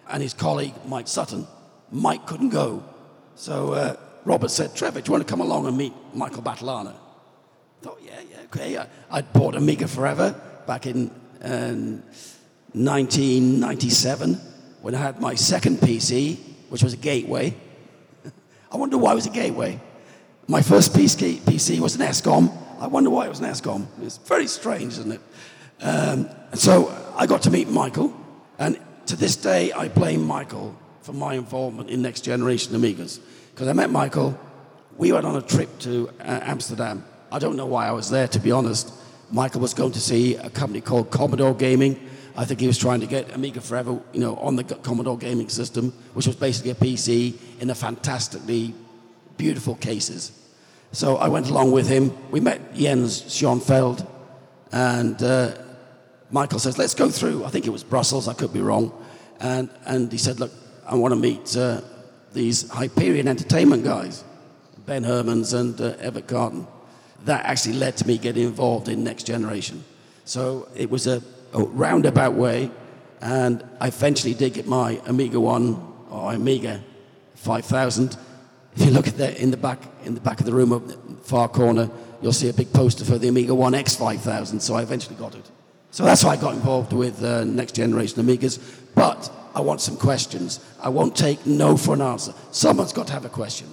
and 0.08 0.22
his 0.22 0.34
colleague, 0.34 0.74
Mike 0.86 1.08
Sutton. 1.08 1.46
Mike 1.90 2.26
couldn't 2.26 2.50
go. 2.50 2.84
So 3.34 3.72
uh, 3.72 3.96
Robert 4.24 4.50
said, 4.50 4.74
Trevor, 4.76 5.00
do 5.00 5.08
you 5.08 5.12
want 5.12 5.26
to 5.26 5.30
come 5.30 5.40
along 5.40 5.66
and 5.66 5.76
meet 5.76 5.92
Michael 6.12 6.42
Battilana? 6.42 6.94
Thought, 7.84 8.00
yeah, 8.02 8.18
yeah, 8.30 8.38
okay. 8.44 8.78
I, 8.78 8.86
I'd 9.10 9.30
bought 9.34 9.54
Amiga 9.54 9.86
Forever 9.86 10.34
back 10.66 10.86
in 10.86 11.10
um, 11.42 12.02
1997 12.72 14.34
when 14.80 14.94
I 14.94 14.98
had 14.98 15.20
my 15.20 15.34
second 15.34 15.80
PC, 15.80 16.38
which 16.70 16.82
was 16.82 16.94
a 16.94 16.96
Gateway. 16.96 17.54
I 18.72 18.78
wonder 18.78 18.96
why 18.96 19.12
it 19.12 19.16
was 19.16 19.26
a 19.26 19.30
Gateway. 19.30 19.78
My 20.48 20.62
first 20.62 20.94
PC, 20.94 21.40
PC 21.40 21.78
was 21.78 21.94
an 21.96 22.00
ESCOM. 22.00 22.50
I 22.80 22.86
wonder 22.86 23.10
why 23.10 23.26
it 23.26 23.28
was 23.28 23.40
an 23.40 23.50
ESCOM. 23.50 23.86
It's 24.00 24.16
very 24.16 24.46
strange, 24.46 24.94
isn't 24.94 25.12
it? 25.12 25.20
Um, 25.82 26.30
and 26.52 26.58
so 26.58 26.88
I 27.18 27.26
got 27.26 27.42
to 27.42 27.50
meet 27.50 27.68
Michael, 27.68 28.14
and 28.58 28.78
to 29.06 29.16
this 29.16 29.36
day, 29.36 29.72
I 29.72 29.88
blame 29.88 30.26
Michael 30.26 30.74
for 31.02 31.12
my 31.12 31.34
involvement 31.34 31.90
in 31.90 32.00
Next 32.00 32.22
Generation 32.22 32.74
Amigas. 32.74 33.20
Because 33.50 33.68
I 33.68 33.74
met 33.74 33.90
Michael, 33.90 34.40
we 34.96 35.12
went 35.12 35.26
on 35.26 35.36
a 35.36 35.42
trip 35.42 35.78
to 35.80 36.08
uh, 36.20 36.40
Amsterdam. 36.44 37.04
I 37.34 37.40
don't 37.40 37.56
know 37.56 37.66
why 37.66 37.88
I 37.88 37.90
was 37.90 38.10
there, 38.10 38.28
to 38.28 38.38
be 38.38 38.52
honest. 38.52 38.92
Michael 39.32 39.60
was 39.60 39.74
going 39.74 39.90
to 39.90 40.00
see 40.00 40.36
a 40.36 40.48
company 40.48 40.80
called 40.80 41.10
Commodore 41.10 41.52
Gaming. 41.52 41.98
I 42.36 42.44
think 42.44 42.60
he 42.60 42.68
was 42.68 42.78
trying 42.78 43.00
to 43.00 43.08
get 43.08 43.34
Amiga 43.34 43.60
Forever, 43.60 44.00
you 44.12 44.20
know, 44.20 44.36
on 44.36 44.54
the 44.54 44.62
Commodore 44.62 45.18
Gaming 45.18 45.48
system, 45.48 45.92
which 46.12 46.28
was 46.28 46.36
basically 46.36 46.70
a 46.70 46.76
PC 46.76 47.34
in 47.60 47.70
a 47.70 47.74
fantastically 47.74 48.72
beautiful 49.36 49.74
cases. 49.74 50.30
So 50.92 51.16
I 51.16 51.26
went 51.26 51.50
along 51.50 51.72
with 51.72 51.88
him. 51.88 52.16
We 52.30 52.38
met 52.38 52.72
Jens 52.72 53.24
Schoenfeld, 53.26 54.06
and 54.70 55.20
uh, 55.20 55.56
Michael 56.30 56.60
says, 56.60 56.78
let's 56.78 56.94
go 56.94 57.10
through. 57.10 57.44
I 57.44 57.48
think 57.48 57.66
it 57.66 57.70
was 57.70 57.82
Brussels, 57.82 58.28
I 58.28 58.34
could 58.34 58.52
be 58.52 58.60
wrong. 58.60 58.92
And, 59.40 59.70
and 59.86 60.12
he 60.12 60.18
said, 60.18 60.38
look, 60.38 60.52
I 60.86 60.94
want 60.94 61.10
to 61.10 61.18
meet 61.18 61.56
uh, 61.56 61.80
these 62.32 62.70
Hyperion 62.70 63.26
Entertainment 63.26 63.82
guys, 63.82 64.22
Ben 64.86 65.02
Hermans 65.02 65.52
and 65.52 65.80
uh, 65.80 65.96
Evert 65.98 66.28
Carton. 66.28 66.68
That 67.24 67.44
actually 67.44 67.74
led 67.74 67.96
to 67.98 68.06
me 68.06 68.18
getting 68.18 68.44
involved 68.44 68.88
in 68.88 69.02
Next 69.02 69.24
Generation. 69.24 69.84
So 70.24 70.68
it 70.76 70.90
was 70.90 71.06
a, 71.06 71.22
a 71.52 71.62
roundabout 71.62 72.34
way, 72.34 72.70
and 73.20 73.64
I 73.80 73.88
eventually 73.88 74.34
did 74.34 74.54
get 74.54 74.66
my 74.66 75.00
Amiga 75.06 75.40
1 75.40 75.92
or 76.10 76.32
Amiga 76.32 76.82
5000. 77.34 78.16
If 78.76 78.84
you 78.84 78.90
look 78.90 79.06
at 79.06 79.16
that 79.18 79.38
in 79.38 79.50
the 79.50 79.56
back, 79.56 79.80
in 80.04 80.14
the 80.14 80.20
back 80.20 80.40
of 80.40 80.46
the 80.46 80.52
room, 80.52 80.72
up 80.72 80.86
the 80.86 80.96
far 81.22 81.48
corner, 81.48 81.88
you'll 82.20 82.32
see 82.32 82.48
a 82.48 82.52
big 82.52 82.72
poster 82.72 83.04
for 83.04 83.18
the 83.18 83.28
Amiga 83.28 83.54
1 83.54 83.72
X5000. 83.72 84.60
So 84.60 84.74
I 84.74 84.82
eventually 84.82 85.16
got 85.16 85.34
it. 85.34 85.50
So 85.90 86.04
that's 86.04 86.22
how 86.22 86.30
I 86.30 86.36
got 86.36 86.54
involved 86.54 86.92
with 86.92 87.22
uh, 87.22 87.44
next 87.44 87.76
generation 87.76 88.24
Amigas. 88.24 88.58
But 88.94 89.30
I 89.54 89.60
want 89.60 89.80
some 89.80 89.96
questions. 89.96 90.58
I 90.82 90.88
won't 90.88 91.14
take 91.16 91.46
no 91.46 91.76
for 91.76 91.94
an 91.94 92.00
answer. 92.00 92.34
Someone's 92.50 92.92
got 92.92 93.06
to 93.06 93.12
have 93.12 93.24
a 93.24 93.28
question. 93.28 93.68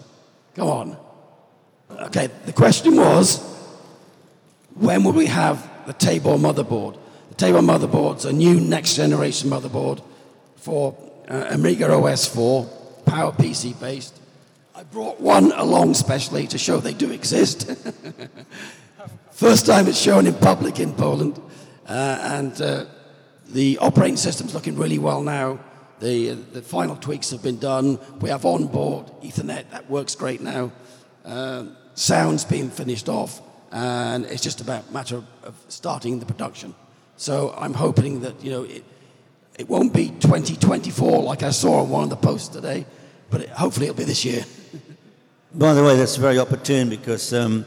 Go 0.54 0.70
on. 0.70 0.98
Okay, 2.00 2.30
the 2.46 2.54
question 2.54 2.96
was 2.96 3.40
when 4.76 5.04
will 5.04 5.14
we 5.14 5.28
have 5.28 5.70
the 5.86 5.94
Tabor 5.94 6.38
motherboard? 6.38 6.98
The 7.30 7.36
Tabor 7.36 7.60
motherboard's 7.60 8.26
a 8.26 8.34
new 8.34 8.60
next 8.60 8.96
generation 8.96 9.50
motherboard 9.50 10.02
for 10.56 10.96
uh, 11.28 11.48
Amiga 11.50 11.92
OS 11.92 12.28
4, 12.28 12.66
PowerPC 13.06 13.80
based. 13.80 14.20
I 14.76 14.84
brought 14.84 15.20
one 15.20 15.52
along 15.52 15.94
specially 15.94 16.48
to 16.48 16.58
show 16.58 16.78
they 16.78 16.94
do 16.94 17.12
exist. 17.12 17.70
First 19.32 19.66
time 19.66 19.88
it's 19.88 19.98
shown 19.98 20.28
in 20.28 20.34
public 20.36 20.80
in 20.80 20.94
Poland. 20.94 21.40
Uh, 21.88 22.18
and 22.22 22.62
uh, 22.62 22.86
the 23.50 23.78
operating 23.80 24.18
system's 24.18 24.54
looking 24.54 24.78
really 24.78 25.00
well 25.00 25.22
now. 25.22 25.60
The, 26.00 26.32
uh, 26.32 26.36
the 26.54 26.62
final 26.62 26.96
tweaks 26.96 27.32
have 27.32 27.44
been 27.44 27.60
done. 27.60 28.00
We 28.20 28.30
have 28.30 28.46
onboard 28.46 29.08
Ethernet, 29.22 29.70
that 29.72 29.90
works 29.90 30.16
great 30.16 30.42
now. 30.42 30.72
Uh, 31.24 31.66
sound's 31.96 32.44
been 32.46 32.70
finished 32.70 33.10
off, 33.10 33.42
and 33.72 34.26
it's 34.26 34.44
just 34.44 34.62
about 34.62 34.90
a 34.90 34.94
matter 34.94 35.24
of, 35.44 35.56
starting 35.68 36.20
the 36.20 36.26
production. 36.26 36.76
So 37.18 37.54
I'm 37.58 37.74
hoping 37.74 38.22
that, 38.22 38.44
you 38.44 38.52
know, 38.52 38.64
it, 38.64 38.84
it 39.58 39.70
won't 39.70 39.94
be 39.94 40.10
2024 40.10 41.24
like 41.24 41.44
I 41.44 41.52
saw 41.52 41.82
on 41.82 41.90
one 41.90 42.04
of 42.04 42.10
the 42.10 42.16
posts 42.16 42.48
today, 42.48 42.86
but 43.30 43.42
it, 43.42 43.50
hopefully 43.50 43.88
it'll 43.88 43.98
be 43.98 44.04
this 44.04 44.26
year. 44.26 44.44
By 45.54 45.74
the 45.74 45.84
way, 45.84 45.96
that's 45.96 46.16
very 46.16 46.40
opportune 46.40 46.90
because 46.90 47.34
um, 47.34 47.66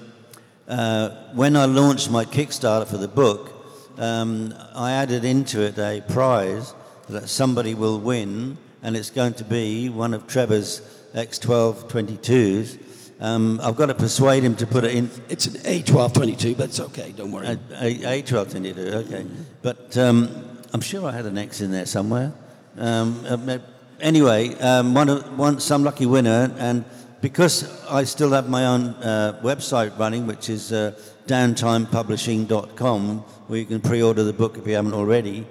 uh, 0.67 1.11
when 1.35 1.57
I 1.57 1.67
launched 1.67 2.11
my 2.11 2.25
Kickstarter 2.25 2.87
for 2.87 2.97
the 2.97 3.09
book, 3.09 3.53
um, 3.99 4.55
I 4.75 4.93
added 4.93 5.25
into 5.25 5.61
it 5.61 5.79
a 5.79 6.03
prize 6.09 6.75
that 7.09 7.29
somebody 7.29 7.75
will 7.75 8.01
win, 8.01 8.57
and 8.83 8.97
it's 8.97 9.11
going 9.11 9.35
to 9.35 9.45
be 9.45 9.89
one 9.89 10.15
of 10.15 10.27
Trevor's 10.27 10.81
X1222s. 11.15 12.79
Um, 13.25 13.59
I've 13.63 13.77
got 13.77 13.87
to 13.87 13.95
persuade 13.95 14.43
him 14.43 14.55
to 14.57 14.67
put 14.67 14.85
it 14.85 14.95
in. 14.95 15.11
It's 15.31 15.47
an 15.47 15.55
A1222, 15.55 16.59
but 16.59 16.65
it's 16.65 16.79
okay, 16.79 17.11
don't 17.13 17.33
worry. 17.33 17.47
A, 17.47 17.59
a, 17.81 18.23
A1222, 18.23 18.77
okay. 19.07 19.27
But 19.63 19.97
um, 19.97 20.59
I'm 20.75 20.83
sure 20.83 21.09
I 21.09 21.13
had 21.13 21.25
an 21.25 21.39
X 21.39 21.63
in 21.63 21.71
there 21.71 21.87
somewhere. 21.87 22.35
Um, 22.77 23.25
uh, 23.27 23.61
anyway, 23.99 24.55
um, 24.57 24.93
one, 24.93 25.09
one, 25.39 25.59
some 25.59 25.85
lucky 25.85 26.05
winner, 26.05 26.55
and 26.59 26.85
because 27.23 27.83
I 27.89 28.05
still 28.05 28.33
have 28.33 28.51
my 28.51 28.67
own 28.67 28.89
uh, 28.89 29.41
website 29.43 29.99
running, 29.99 30.27
which 30.27 30.51
is 30.51 30.71
uh, 30.71 30.93
downtimepublishing.com, 31.27 33.19
where 33.47 33.59
you 33.59 33.65
can 33.65 33.81
pre-order 33.81 34.23
the 34.23 34.35
book 34.35 34.59
if 34.59 34.67
you 34.67 34.75
haven't 34.75 34.93
already. 34.93 35.47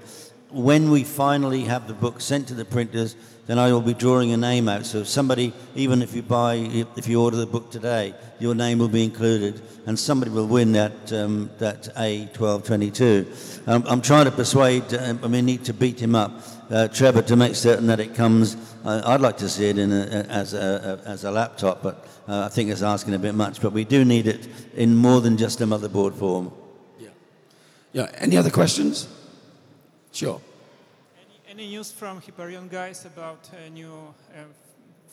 When 0.54 0.92
we 0.92 1.04
finally 1.04 1.62
have 1.64 1.88
the 1.88 1.96
book 1.96 2.22
sent 2.22 2.48
to 2.50 2.54
the 2.54 2.64
printers, 2.64 3.16
then 3.48 3.60
I 3.60 3.72
will 3.74 3.82
be 3.82 3.94
drawing 3.94 4.32
a 4.32 4.38
name 4.38 4.70
out. 4.70 4.86
So 4.86 5.00
if 5.00 5.08
somebody, 5.08 5.52
even 5.76 6.02
if 6.02 6.14
you 6.16 6.22
buy, 6.22 6.56
if 6.56 7.08
you 7.08 7.22
order 7.22 7.38
the 7.38 7.48
book 7.48 7.72
today, 7.72 8.14
your 8.40 8.56
name 8.56 8.78
will 8.78 8.88
be 8.88 9.04
included, 9.04 9.62
and 9.86 9.98
somebody 9.98 10.32
will 10.32 10.46
win 10.46 10.72
that 10.74 11.12
um, 11.12 11.50
that 11.58 11.94
A1222. 11.96 13.68
Um, 13.68 13.84
I'm 13.88 14.02
trying 14.02 14.26
to 14.26 14.32
persuade. 14.32 14.94
Um, 14.94 15.20
I 15.24 15.28
mean, 15.28 15.46
need 15.46 15.66
to 15.66 15.74
beat 15.74 16.00
him 16.00 16.14
up, 16.14 16.32
uh, 16.70 16.88
Trevor, 16.88 17.24
to 17.24 17.36
make 17.36 17.56
certain 17.56 17.88
that 17.88 18.00
it 18.00 18.14
comes. 18.16 18.56
Uh, 18.86 19.02
I'd 19.06 19.22
like 19.22 19.38
to 19.38 19.50
see 19.50 19.70
it 19.70 19.78
in 19.78 19.92
a, 19.92 20.06
as 20.30 20.54
a, 20.54 21.02
a, 21.04 21.10
as 21.10 21.24
a 21.24 21.32
laptop, 21.32 21.82
but 21.82 22.08
uh, 22.28 22.46
I 22.46 22.50
think 22.50 22.70
it's 22.70 22.84
asking 22.84 23.16
a 23.16 23.20
bit 23.20 23.34
much. 23.34 23.60
But 23.60 23.74
we 23.74 23.86
do 23.86 24.06
need 24.06 24.28
it 24.28 24.48
in 24.76 24.96
more 24.96 25.20
than 25.20 25.36
just 25.36 25.62
a 25.62 25.66
motherboard 25.66 26.14
form. 26.14 26.52
Yeah. 27.92 28.10
Any 28.20 28.38
other 28.38 28.52
questions? 28.52 29.08
Sure. 30.14 30.40
Any, 31.18 31.62
any 31.62 31.68
news 31.70 31.92
from 31.92 32.22
Hyperion 32.22 32.68
guys 32.68 33.04
about 33.06 33.50
a 33.66 33.70
new 33.72 34.14
uh, 34.32 34.44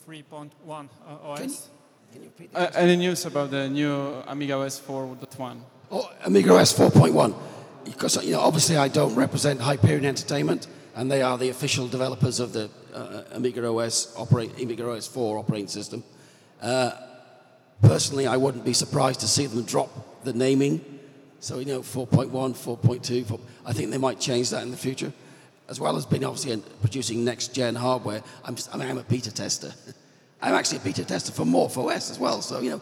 3.1 0.07 0.51
uh, 0.69 1.27
OS? 1.27 1.69
Can 2.13 2.23
you, 2.23 2.31
can 2.37 2.45
you 2.45 2.49
uh, 2.53 2.69
any 2.75 2.95
news 2.95 3.25
about 3.25 3.49
the 3.49 3.67
new 3.67 3.91
Amiga 4.27 4.53
OS 4.53 4.79
4.1? 4.79 5.57
Oh, 5.89 6.07
Amiga 6.23 6.53
OS 6.53 6.77
4.1. 6.77 7.33
Because 7.83 8.23
you 8.23 8.33
know, 8.33 8.41
obviously, 8.41 8.77
I 8.77 8.89
don't 8.89 9.15
represent 9.15 9.59
Hyperion 9.59 10.05
Entertainment, 10.05 10.67
and 10.95 11.09
they 11.09 11.23
are 11.23 11.35
the 11.35 11.49
official 11.49 11.87
developers 11.87 12.39
of 12.39 12.53
the 12.53 12.69
uh, 12.93 13.23
Amiga 13.31 13.67
OS 13.67 14.15
operate, 14.15 14.51
Amiga 14.61 14.87
OS 14.87 15.07
4 15.07 15.39
operating 15.39 15.67
system. 15.67 16.03
Uh, 16.61 16.91
personally, 17.81 18.27
I 18.27 18.37
wouldn't 18.37 18.65
be 18.65 18.73
surprised 18.73 19.21
to 19.21 19.27
see 19.27 19.47
them 19.47 19.63
drop 19.63 20.23
the 20.23 20.33
naming 20.33 20.99
so, 21.41 21.57
you 21.57 21.65
know, 21.65 21.81
4.1, 21.81 22.29
4.2, 22.29 23.39
I 23.65 23.73
think 23.73 23.89
they 23.89 23.97
might 23.97 24.19
change 24.19 24.51
that 24.51 24.61
in 24.61 24.69
the 24.69 24.77
future, 24.77 25.11
as 25.67 25.79
well 25.79 25.97
as 25.97 26.05
being 26.05 26.23
obviously 26.23 26.55
producing 26.81 27.25
next 27.25 27.55
gen 27.55 27.73
hardware. 27.73 28.21
I'm, 28.45 28.55
I 28.71 28.77
mean, 28.77 28.87
I'm 28.87 28.99
a 28.99 29.03
beta 29.03 29.33
tester. 29.33 29.73
I'm 30.41 30.53
actually 30.53 30.77
a 30.77 30.81
beta 30.81 31.03
tester 31.03 31.31
for 31.31 31.43
Morph 31.43 31.77
OS 31.77 32.11
as 32.11 32.19
well, 32.19 32.43
so, 32.43 32.59
you 32.61 32.69
know, 32.69 32.81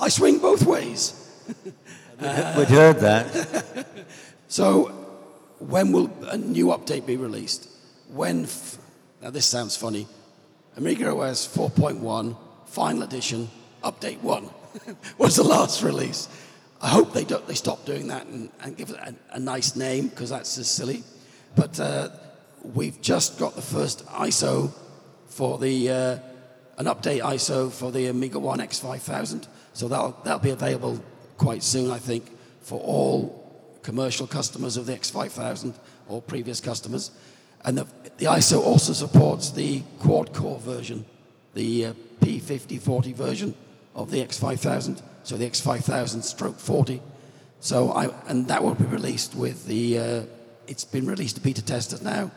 I 0.00 0.08
swing 0.08 0.38
both 0.38 0.64
ways. 0.64 1.30
uh, 2.20 2.54
We'd 2.56 2.68
heard 2.68 2.98
that. 3.00 3.86
so, 4.48 4.86
when 5.58 5.92
will 5.92 6.10
a 6.30 6.38
new 6.38 6.68
update 6.68 7.04
be 7.04 7.18
released? 7.18 7.68
When, 8.10 8.44
f- 8.44 8.78
now 9.20 9.28
this 9.28 9.44
sounds 9.44 9.76
funny, 9.76 10.06
Amiga 10.78 11.14
OS 11.14 11.46
4.1, 11.46 12.36
final 12.64 13.02
edition, 13.02 13.50
update 13.84 14.22
1 14.22 14.48
was 15.18 15.36
the 15.36 15.42
last 15.42 15.82
release. 15.82 16.28
I 16.80 16.88
hope 16.88 17.12
they, 17.12 17.24
do, 17.24 17.40
they 17.46 17.54
stop 17.54 17.84
doing 17.84 18.08
that 18.08 18.26
and, 18.26 18.50
and 18.62 18.76
give 18.76 18.90
it 18.90 18.96
a, 18.96 19.14
a 19.32 19.38
nice 19.38 19.74
name 19.74 20.08
because 20.08 20.30
that's 20.30 20.54
just 20.56 20.74
silly. 20.74 21.02
But 21.56 21.78
uh, 21.80 22.10
we've 22.62 23.00
just 23.00 23.38
got 23.38 23.56
the 23.56 23.62
first 23.62 24.06
ISO 24.06 24.72
for 25.26 25.58
the, 25.58 25.90
uh, 25.90 26.18
an 26.78 26.86
update 26.86 27.20
ISO 27.20 27.72
for 27.72 27.90
the 27.90 28.06
Amiga 28.06 28.38
1 28.38 28.60
X5000. 28.60 29.48
So 29.72 29.88
that'll, 29.88 30.16
that'll 30.24 30.38
be 30.38 30.50
available 30.50 31.02
quite 31.36 31.64
soon, 31.64 31.90
I 31.90 31.98
think, 31.98 32.30
for 32.62 32.80
all 32.80 33.44
commercial 33.82 34.26
customers 34.26 34.76
of 34.76 34.86
the 34.86 34.92
X5000 34.92 35.74
or 36.08 36.22
previous 36.22 36.60
customers. 36.60 37.10
And 37.64 37.78
the, 37.78 37.86
the 38.18 38.26
ISO 38.26 38.60
also 38.60 38.92
supports 38.92 39.50
the 39.50 39.82
quad 39.98 40.32
core 40.32 40.60
version, 40.60 41.04
the 41.54 41.86
uh, 41.86 41.92
P5040 42.20 43.14
version 43.14 43.54
of 43.94 44.10
the 44.12 44.24
X5000 44.24 45.02
so 45.28 45.36
the 45.36 45.44
X5000 45.44 46.22
stroke 46.22 46.58
40. 46.58 47.02
So 47.60 47.92
I, 47.92 48.08
and 48.28 48.48
that 48.48 48.64
will 48.64 48.74
be 48.74 48.86
released 48.86 49.34
with 49.34 49.66
the, 49.66 49.98
uh, 49.98 50.22
it's 50.66 50.84
been 50.84 51.06
released 51.06 51.36
to 51.36 51.42
beta 51.42 51.62
testers 51.62 52.00
now. 52.00 52.30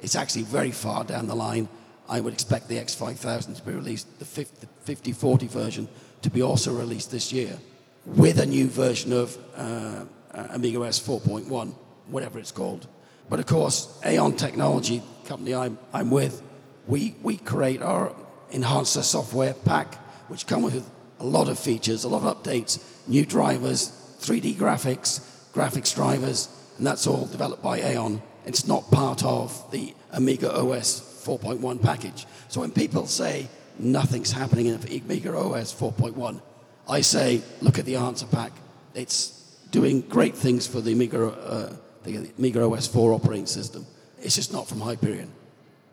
It's 0.00 0.14
actually 0.14 0.44
very 0.44 0.70
far 0.70 1.02
down 1.02 1.26
the 1.26 1.34
line. 1.34 1.68
I 2.08 2.20
would 2.20 2.32
expect 2.32 2.68
the 2.68 2.76
X5000 2.76 3.56
to 3.56 3.62
be 3.62 3.72
released, 3.72 4.06
the 4.20 4.24
5040 4.24 5.48
version 5.48 5.88
to 6.22 6.30
be 6.30 6.40
also 6.40 6.72
released 6.72 7.10
this 7.10 7.32
year. 7.32 7.58
with 8.06 8.38
a 8.38 8.46
new 8.46 8.68
version 8.68 9.12
of 9.12 9.36
uh, 9.56 10.04
Amiga 10.32 10.80
OS 10.80 11.00
4.1, 11.00 11.74
whatever 12.06 12.38
it's 12.38 12.52
called. 12.52 12.86
But 13.28 13.40
of 13.40 13.46
course, 13.46 14.00
Aeon 14.06 14.36
Technology, 14.36 15.02
company 15.26 15.56
I'm, 15.56 15.76
I'm 15.92 16.10
with, 16.12 16.40
we, 16.86 17.16
we 17.20 17.36
create 17.36 17.82
our 17.82 18.14
enhancer 18.52 19.02
software 19.02 19.54
pack, 19.54 19.96
which 20.28 20.46
come 20.46 20.62
with 20.62 20.88
a 21.20 21.24
lot 21.24 21.48
of 21.48 21.58
features, 21.58 22.04
a 22.04 22.08
lot 22.08 22.22
of 22.22 22.42
updates, 22.42 22.82
new 23.08 23.24
drivers, 23.24 23.90
3D 24.20 24.54
graphics, 24.54 25.20
graphics 25.52 25.94
drivers, 25.94 26.48
and 26.76 26.86
that's 26.86 27.06
all 27.06 27.26
developed 27.26 27.62
by 27.62 27.80
Aeon. 27.80 28.22
It's 28.46 28.66
not 28.66 28.90
part 28.90 29.24
of 29.24 29.70
the 29.70 29.94
Amiga 30.12 30.52
OS 30.52 31.00
4.1 31.24 31.82
package. 31.82 32.26
So 32.48 32.60
when 32.60 32.70
people 32.70 33.06
say 33.06 33.48
nothing's 33.78 34.32
happening 34.32 34.66
in 34.66 34.74
Amiga 34.76 35.36
OS 35.36 35.74
4.1, 35.74 36.40
I 36.88 37.00
say, 37.02 37.42
look 37.60 37.78
at 37.78 37.84
the 37.84 37.94
Enhancer 37.96 38.26
pack. 38.26 38.52
It's 38.94 39.30
doing 39.70 40.00
great 40.02 40.34
things 40.34 40.66
for 40.66 40.80
the 40.80 40.92
Amiga, 40.92 41.26
uh, 41.26 41.72
the 42.04 42.30
Amiga 42.38 42.62
OS 42.64 42.86
4 42.86 43.12
operating 43.12 43.46
system. 43.46 43.86
It's 44.22 44.34
just 44.34 44.52
not 44.52 44.66
from 44.66 44.80
Hyperion. 44.80 45.30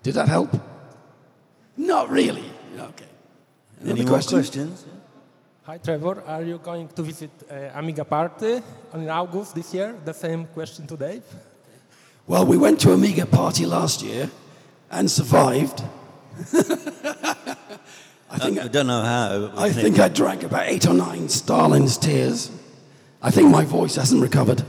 Did 0.03 0.13
that 0.15 0.29
help? 0.29 0.55
Not 1.77 2.09
really. 2.09 2.45
Okay. 2.77 3.05
Another 3.81 3.99
Any 3.99 4.05
question? 4.05 4.38
more 4.38 4.43
questions? 4.43 4.85
Hi, 5.65 5.80
Trevor. 5.80 6.21
Are 6.28 6.43
you 6.43 6.60
going 6.60 6.88
to 6.89 7.01
visit 7.01 7.32
uh, 7.49 7.71
Amiga 7.73 8.06
Party 8.06 8.62
in 8.93 9.10
August 9.10 9.56
this 9.56 9.73
year? 9.73 9.95
The 10.06 10.13
same 10.13 10.45
question 10.45 10.86
to 10.86 10.95
Dave. 10.95 11.23
Well, 12.28 12.45
we 12.45 12.56
went 12.56 12.80
to 12.82 12.91
Amiga 12.91 13.25
Party 13.25 13.65
last 13.65 14.04
year 14.04 14.30
and 14.91 15.10
survived. 15.10 15.82
I, 18.30 18.38
think 18.38 18.60
I, 18.60 18.65
I 18.65 18.67
don't 18.67 18.86
know 18.86 19.01
how. 19.01 19.54
I 19.58 19.71
think 19.71 19.97
I 19.97 20.08
drank 20.08 20.43
about 20.43 20.67
eight 20.67 20.86
or 20.86 20.93
nine 20.93 21.30
Stalin's 21.30 21.97
tears. 21.97 22.51
I 23.23 23.32
think 23.32 23.49
my 23.49 23.65
voice 23.65 23.95
hasn't 23.95 24.21
recovered. 24.21 24.63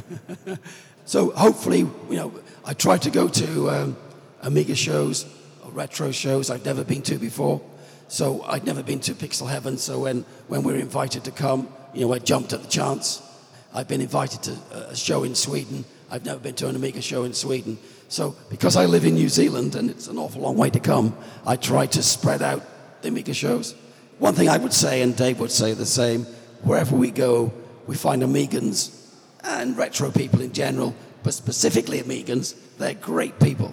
so 1.06 1.30
hopefully, 1.30 1.88
you 2.10 2.16
know, 2.16 2.34
I 2.66 2.74
try 2.74 2.98
to 2.98 3.10
go 3.10 3.26
to 3.26 3.70
um, 3.70 3.96
Amiga 4.42 4.74
shows 4.74 5.24
or 5.64 5.70
retro 5.70 6.10
shows 6.10 6.50
I've 6.50 6.66
never 6.66 6.84
been 6.84 7.00
to 7.04 7.16
before. 7.16 7.62
So 8.10 8.42
I'd 8.42 8.64
never 8.64 8.82
been 8.82 8.98
to 9.00 9.14
Pixel 9.14 9.48
Heaven. 9.48 9.78
So 9.78 10.00
when, 10.00 10.24
when 10.48 10.64
we 10.64 10.72
were 10.72 10.80
invited 10.80 11.22
to 11.24 11.30
come, 11.30 11.68
you 11.94 12.00
know, 12.00 12.12
I 12.12 12.18
jumped 12.18 12.52
at 12.52 12.60
the 12.60 12.68
chance. 12.68 13.22
I've 13.72 13.86
been 13.86 14.00
invited 14.00 14.42
to 14.42 14.56
a 14.90 14.96
show 14.96 15.22
in 15.22 15.36
Sweden. 15.36 15.84
I've 16.10 16.24
never 16.24 16.40
been 16.40 16.56
to 16.56 16.66
an 16.66 16.74
Amiga 16.74 17.00
show 17.00 17.22
in 17.22 17.32
Sweden. 17.34 17.78
So 18.08 18.34
because 18.50 18.74
I 18.74 18.86
live 18.86 19.04
in 19.04 19.14
New 19.14 19.28
Zealand 19.28 19.76
and 19.76 19.88
it's 19.88 20.08
an 20.08 20.18
awful 20.18 20.42
long 20.42 20.56
way 20.56 20.70
to 20.70 20.80
come, 20.80 21.16
I 21.46 21.54
try 21.54 21.86
to 21.86 22.02
spread 22.02 22.42
out 22.42 22.64
the 23.02 23.08
Amiga 23.08 23.32
shows. 23.32 23.76
One 24.18 24.34
thing 24.34 24.48
I 24.48 24.58
would 24.58 24.72
say, 24.72 25.02
and 25.02 25.16
Dave 25.16 25.38
would 25.38 25.52
say 25.52 25.72
the 25.72 25.86
same, 25.86 26.24
wherever 26.64 26.96
we 26.96 27.12
go, 27.12 27.52
we 27.86 27.94
find 27.94 28.22
Amigans 28.22 28.90
and 29.44 29.76
retro 29.76 30.10
people 30.10 30.40
in 30.40 30.52
general, 30.52 30.96
but 31.22 31.32
specifically 31.32 32.02
Amigans, 32.02 32.56
they're 32.76 32.94
great 32.94 33.38
people. 33.38 33.72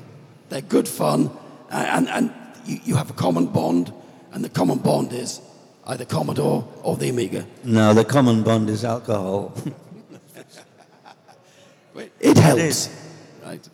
They're 0.49 0.61
good 0.61 0.87
fun, 0.87 1.31
and, 1.71 2.07
and 2.07 2.31
you, 2.65 2.79
you 2.85 2.95
have 2.97 3.09
a 3.09 3.13
common 3.13 3.47
bond, 3.47 3.91
and 4.31 4.43
the 4.43 4.49
common 4.49 4.79
bond 4.79 5.13
is 5.13 5.39
uh, 5.85 5.91
either 5.91 6.05
Commodore 6.05 6.67
or 6.83 6.95
the 6.97 7.09
Amiga. 7.09 7.45
No, 7.63 7.93
the 7.93 8.05
common 8.05 8.43
bond 8.43 8.69
is 8.69 8.83
alcohol. 8.83 9.53
it 12.19 12.37
helps. 12.37 12.89
Right? 13.43 13.69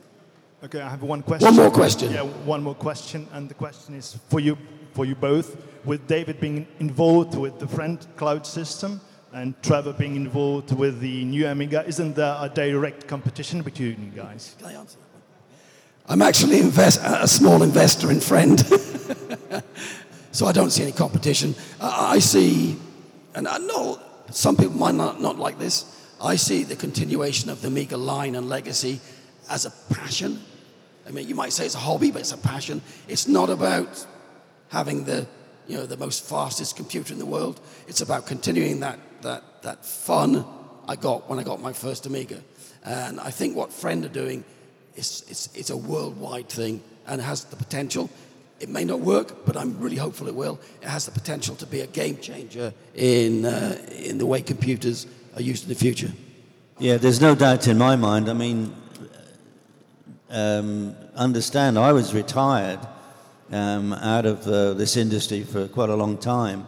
Okay, 0.63 0.79
I 0.79 0.89
have 0.89 1.03
one 1.03 1.23
question. 1.23 1.45
One 1.45 1.55
more 1.55 1.71
question. 1.71 2.13
Yeah, 2.13 2.21
one 2.45 2.63
more 2.63 2.75
question, 2.75 3.27
and 3.33 3.49
the 3.49 3.53
question 3.53 3.95
is 3.95 4.17
for 4.29 4.39
you, 4.39 4.57
for 4.93 5.05
you 5.05 5.15
both. 5.15 5.57
With 5.83 6.07
David 6.07 6.39
being 6.39 6.65
involved 6.79 7.37
with 7.37 7.59
the 7.59 7.67
Friend 7.67 7.99
Cloud 8.15 8.47
system 8.47 9.01
and 9.33 9.61
Trevor 9.61 9.91
being 9.91 10.15
involved 10.15 10.71
with 10.71 11.01
the 11.01 11.25
new 11.25 11.45
Amiga, 11.45 11.85
isn't 11.85 12.15
there 12.15 12.37
a 12.39 12.47
direct 12.47 13.07
competition 13.07 13.61
between 13.61 14.01
you 14.05 14.11
guys? 14.11 14.55
Can 14.59 14.67
I 14.67 14.73
answer 14.75 14.97
that 14.97 15.13
one? 15.13 16.21
I'm 16.21 16.21
actually 16.21 16.59
invest, 16.59 17.01
a 17.03 17.27
small 17.27 17.63
investor 17.63 18.09
in 18.11 18.21
Friend, 18.21 18.57
so 20.33 20.45
I 20.45 20.51
don't 20.51 20.71
see 20.71 20.83
any 20.83 20.91
competition. 20.91 21.55
I 21.79 22.19
see, 22.19 22.75
and 23.33 23.47
I 23.47 23.57
know 23.59 24.01
some 24.31 24.57
people 24.57 24.75
might 24.75 24.95
not, 24.95 25.21
not 25.21 25.39
like 25.39 25.57
this. 25.57 25.85
I 26.21 26.35
see 26.35 26.63
the 26.63 26.75
continuation 26.75 27.49
of 27.49 27.61
the 27.61 27.69
Amiga 27.69 27.95
line 27.95 28.35
and 28.35 28.49
legacy 28.49 28.99
as 29.49 29.65
a 29.65 29.71
passion 29.93 30.41
I 31.07 31.11
mean, 31.11 31.27
you 31.27 31.35
might 31.35 31.51
say 31.51 31.65
it's 31.65 31.75
a 31.75 31.79
hobby, 31.79 32.11
but 32.11 32.21
it's 32.21 32.31
a 32.31 32.37
passion. 32.37 32.81
It's 33.07 33.27
not 33.27 33.49
about 33.49 34.05
having 34.69 35.03
the, 35.03 35.27
you 35.67 35.77
know, 35.77 35.85
the 35.85 35.97
most 35.97 36.23
fastest 36.23 36.75
computer 36.75 37.13
in 37.13 37.19
the 37.19 37.25
world. 37.25 37.59
It's 37.87 38.01
about 38.01 38.25
continuing 38.25 38.79
that, 38.81 38.99
that, 39.21 39.63
that 39.63 39.85
fun 39.85 40.45
I 40.87 40.95
got 40.95 41.29
when 41.29 41.39
I 41.39 41.43
got 41.43 41.61
my 41.61 41.73
first 41.73 42.05
Amiga. 42.05 42.41
And 42.83 43.19
I 43.19 43.31
think 43.31 43.55
what 43.55 43.71
Friend 43.71 44.03
are 44.05 44.09
doing 44.09 44.43
is 44.95 45.23
it's, 45.27 45.49
it's 45.55 45.69
a 45.69 45.77
worldwide 45.77 46.49
thing 46.49 46.81
and 47.07 47.21
has 47.21 47.45
the 47.45 47.55
potential. 47.55 48.09
It 48.63 48.69
may 48.69 48.85
not 48.85 49.01
work, 49.01 49.45
but 49.45 49.57
I'm 49.57 49.77
really 49.77 49.97
hopeful 49.97 50.29
it 50.29 50.35
will. 50.35 50.57
It 50.81 50.87
has 50.87 51.05
the 51.05 51.11
potential 51.11 51.53
to 51.57 51.65
be 51.65 51.81
a 51.81 51.87
game 51.87 52.17
changer 52.19 52.73
in, 52.95 53.43
uh, 53.43 53.77
in 53.91 54.17
the 54.19 54.25
way 54.25 54.41
computers 54.41 55.05
are 55.35 55.41
used 55.41 55.63
in 55.63 55.69
the 55.69 55.75
future. 55.75 56.09
Yeah, 56.79 56.95
there's 56.95 57.19
no 57.19 57.35
doubt 57.35 57.67
in 57.67 57.77
my 57.77 57.97
mind. 57.97 58.29
I 58.29 58.33
mean, 58.33 58.73
um, 60.29 60.95
understand 61.13 61.77
I 61.77 61.91
was 61.91 62.13
retired 62.13 62.79
um, 63.51 63.91
out 63.91 64.25
of 64.25 64.47
uh, 64.47 64.75
this 64.75 64.95
industry 64.95 65.43
for 65.43 65.67
quite 65.67 65.89
a 65.89 65.95
long 65.97 66.17
time. 66.17 66.65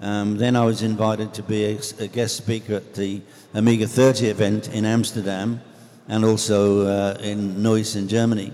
Um, 0.00 0.36
then 0.36 0.54
I 0.54 0.64
was 0.64 0.82
invited 0.82 1.34
to 1.34 1.42
be 1.42 1.64
a, 1.64 1.80
a, 1.98 2.06
guest 2.06 2.36
speaker 2.36 2.74
at 2.76 2.94
the 2.94 3.20
Amiga 3.52 3.88
30 3.88 4.28
event 4.28 4.68
in 4.68 4.84
Amsterdam 4.84 5.60
and 6.06 6.24
also 6.24 6.86
uh, 6.86 7.18
in 7.20 7.60
Neuss 7.60 7.96
in 7.96 8.06
Germany. 8.06 8.52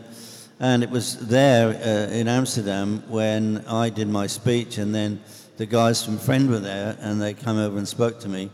And 0.60 0.82
it 0.82 0.90
was 0.90 1.18
there 1.28 1.68
uh, 1.68 2.12
in 2.12 2.26
Amsterdam 2.26 3.04
when 3.08 3.64
I 3.68 3.90
did 3.90 4.08
my 4.08 4.26
speech, 4.26 4.78
and 4.78 4.94
then 4.94 5.20
the 5.56 5.66
guys 5.66 6.04
from 6.04 6.18
Friend 6.18 6.50
were 6.50 6.58
there, 6.58 6.96
and 7.00 7.20
they 7.20 7.34
come 7.34 7.58
over 7.58 7.78
and 7.78 7.86
spoke 7.86 8.18
to 8.20 8.28
me. 8.28 8.50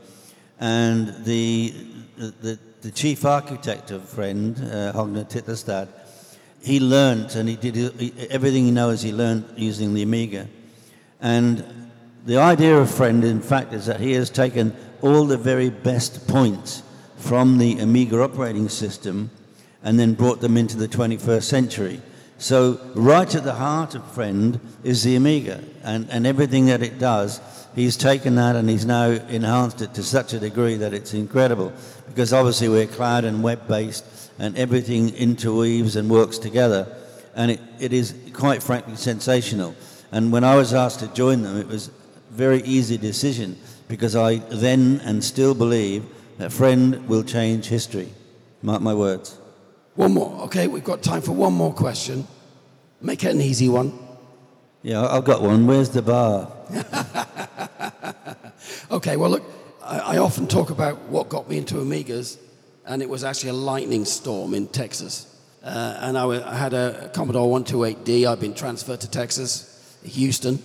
And 0.60 1.24
the, 1.24 1.74
the, 2.16 2.58
the 2.82 2.90
chief 2.90 3.24
architect 3.24 3.90
of 3.90 4.06
Friend, 4.08 4.56
uh, 4.70 4.92
Hogne 4.92 5.26
he 6.64 6.80
learned 6.80 7.36
and 7.36 7.46
he 7.48 7.56
did 7.56 7.76
he, 7.76 8.12
everything 8.30 8.64
he 8.64 8.70
knows 8.70 9.02
he 9.02 9.12
learned 9.12 9.44
using 9.56 9.92
the 9.92 10.02
Amiga. 10.02 10.48
And 11.20 11.90
the 12.24 12.38
idea 12.38 12.78
of 12.78 12.90
Friend, 12.90 13.22
in 13.22 13.42
fact, 13.42 13.74
is 13.74 13.86
that 13.86 14.00
he 14.00 14.12
has 14.12 14.30
taken 14.30 14.74
all 15.02 15.26
the 15.26 15.36
very 15.36 15.68
best 15.68 16.26
points 16.26 16.82
from 17.16 17.58
the 17.58 17.78
Amiga 17.80 18.22
operating 18.22 18.70
system 18.70 19.30
and 19.84 20.00
then 20.00 20.14
brought 20.14 20.40
them 20.40 20.56
into 20.56 20.76
the 20.76 20.88
21st 20.88 21.44
century. 21.44 22.00
So, 22.38 22.80
right 22.94 23.32
at 23.32 23.44
the 23.44 23.54
heart 23.54 23.94
of 23.94 24.04
Friend 24.12 24.58
is 24.82 25.04
the 25.04 25.14
Amiga, 25.14 25.62
and, 25.84 26.10
and 26.10 26.26
everything 26.26 26.66
that 26.66 26.82
it 26.82 26.98
does, 26.98 27.40
he's 27.76 27.96
taken 27.96 28.34
that 28.34 28.56
and 28.56 28.68
he's 28.68 28.84
now 28.84 29.10
enhanced 29.10 29.82
it 29.82 29.94
to 29.94 30.02
such 30.02 30.32
a 30.32 30.40
degree 30.40 30.74
that 30.76 30.92
it's 30.92 31.14
incredible 31.14 31.72
because 32.08 32.32
obviously 32.32 32.68
we're 32.68 32.86
cloud 32.86 33.24
and 33.24 33.42
web 33.42 33.68
based 33.68 34.04
and 34.38 34.56
everything 34.56 35.14
interweaves 35.14 35.96
and 35.96 36.10
works 36.10 36.38
together. 36.38 36.92
And 37.36 37.52
it, 37.52 37.60
it 37.78 37.92
is 37.92 38.14
quite 38.32 38.62
frankly 38.62 38.96
sensational. 38.96 39.74
And 40.10 40.32
when 40.32 40.44
I 40.44 40.56
was 40.56 40.74
asked 40.74 41.00
to 41.00 41.08
join 41.08 41.42
them, 41.42 41.56
it 41.58 41.66
was 41.66 41.88
a 41.88 41.92
very 42.30 42.62
easy 42.62 42.96
decision 42.96 43.58
because 43.88 44.16
I 44.16 44.36
then 44.36 45.00
and 45.04 45.22
still 45.22 45.54
believe 45.54 46.04
that 46.38 46.52
Friend 46.52 47.08
will 47.08 47.22
change 47.22 47.66
history. 47.66 48.08
Mark 48.62 48.82
my 48.82 48.94
words. 48.94 49.38
One 49.94 50.12
more. 50.12 50.42
Okay, 50.44 50.66
we've 50.66 50.84
got 50.84 51.02
time 51.02 51.22
for 51.22 51.32
one 51.32 51.52
more 51.52 51.72
question. 51.72 52.26
Make 53.00 53.22
it 53.24 53.32
an 53.32 53.40
easy 53.40 53.68
one. 53.68 53.96
Yeah, 54.82 55.06
I've 55.06 55.24
got 55.24 55.40
one. 55.40 55.66
Where's 55.66 55.90
the 55.90 56.02
bar? 56.02 56.50
okay, 58.90 59.16
well, 59.16 59.30
look, 59.30 59.44
I, 59.82 59.98
I, 59.98 60.18
often 60.18 60.46
talk 60.46 60.70
about 60.70 60.98
what 61.02 61.28
got 61.28 61.48
me 61.48 61.58
into 61.58 61.76
Amigas, 61.76 62.38
and 62.84 63.02
it 63.02 63.08
was 63.08 63.24
actually 63.24 63.50
a 63.50 63.54
lightning 63.54 64.04
storm 64.04 64.52
in 64.52 64.66
Texas. 64.66 65.26
Uh, 65.62 65.98
and 66.00 66.18
I, 66.18 66.26
I, 66.26 66.54
had 66.56 66.74
a 66.74 67.10
Commodore 67.14 67.46
128D. 67.60 68.26
I'd 68.26 68.40
been 68.40 68.54
transferred 68.54 69.00
to 69.02 69.10
Texas, 69.10 69.96
Houston, 70.04 70.58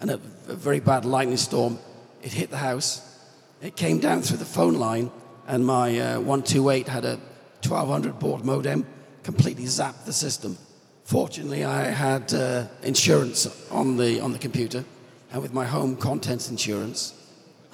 and 0.00 0.12
a, 0.12 0.20
a 0.48 0.54
very 0.54 0.80
bad 0.80 1.04
lightning 1.04 1.36
storm. 1.36 1.78
It 2.22 2.32
hit 2.32 2.50
the 2.50 2.56
house. 2.56 3.18
It 3.60 3.76
came 3.76 3.98
down 3.98 4.22
through 4.22 4.38
the 4.38 4.44
phone 4.44 4.74
line, 4.74 5.10
and 5.46 5.66
my 5.66 5.98
uh, 5.98 6.20
128 6.20 6.88
had 6.88 7.04
a 7.04 7.20
1200 7.64 8.18
baud 8.18 8.44
modem, 8.44 8.86
completely 9.22 9.64
zapped 9.64 10.04
the 10.04 10.12
system. 10.12 10.56
Fortunately, 11.04 11.64
I 11.64 11.84
had 11.84 12.32
uh, 12.32 12.66
insurance 12.82 13.46
on 13.70 13.96
the, 13.96 14.20
on 14.20 14.32
the 14.32 14.38
computer, 14.38 14.84
and 15.32 15.42
with 15.42 15.52
my 15.52 15.64
home 15.64 15.96
contents 15.96 16.50
insurance, 16.50 17.14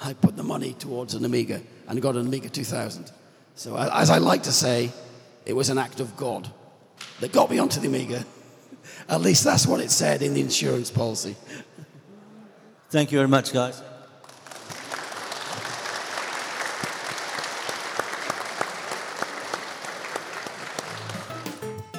I 0.01 0.13
put 0.13 0.35
the 0.35 0.43
money 0.43 0.73
towards 0.73 1.13
an 1.13 1.25
Amiga 1.25 1.61
and 1.87 2.01
got 2.01 2.15
an 2.15 2.27
Amiga 2.27 2.49
2000. 2.49 3.11
So, 3.55 3.75
as 3.75 4.09
I 4.09 4.19
like 4.19 4.43
to 4.43 4.51
say, 4.51 4.91
it 5.45 5.53
was 5.53 5.69
an 5.69 5.77
act 5.77 5.99
of 5.99 6.15
God 6.15 6.49
that 7.19 7.31
got 7.31 7.49
me 7.49 7.57
onto 7.57 7.79
the 7.79 7.87
Amiga. 7.87 8.25
At 9.09 9.21
least 9.21 9.43
that's 9.43 9.65
what 9.65 9.79
it 9.79 9.91
said 9.91 10.21
in 10.21 10.33
the 10.33 10.41
insurance 10.41 10.91
policy. 10.91 11.35
Thank 12.89 13.11
you 13.11 13.17
very 13.17 13.27
much, 13.27 13.53
guys. 13.53 13.81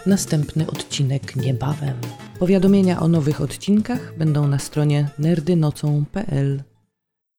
Następny 0.06 0.66
odcinek 0.66 1.36
niebawem. 1.36 1.94
Powiadomienia 2.38 3.00
o 3.00 3.08
nowych 3.08 3.40
odcinkach 3.40 4.14
będą 4.18 4.46
na 4.46 4.58
stronie 4.58 5.08
nerdynocą.pl. 5.18 6.62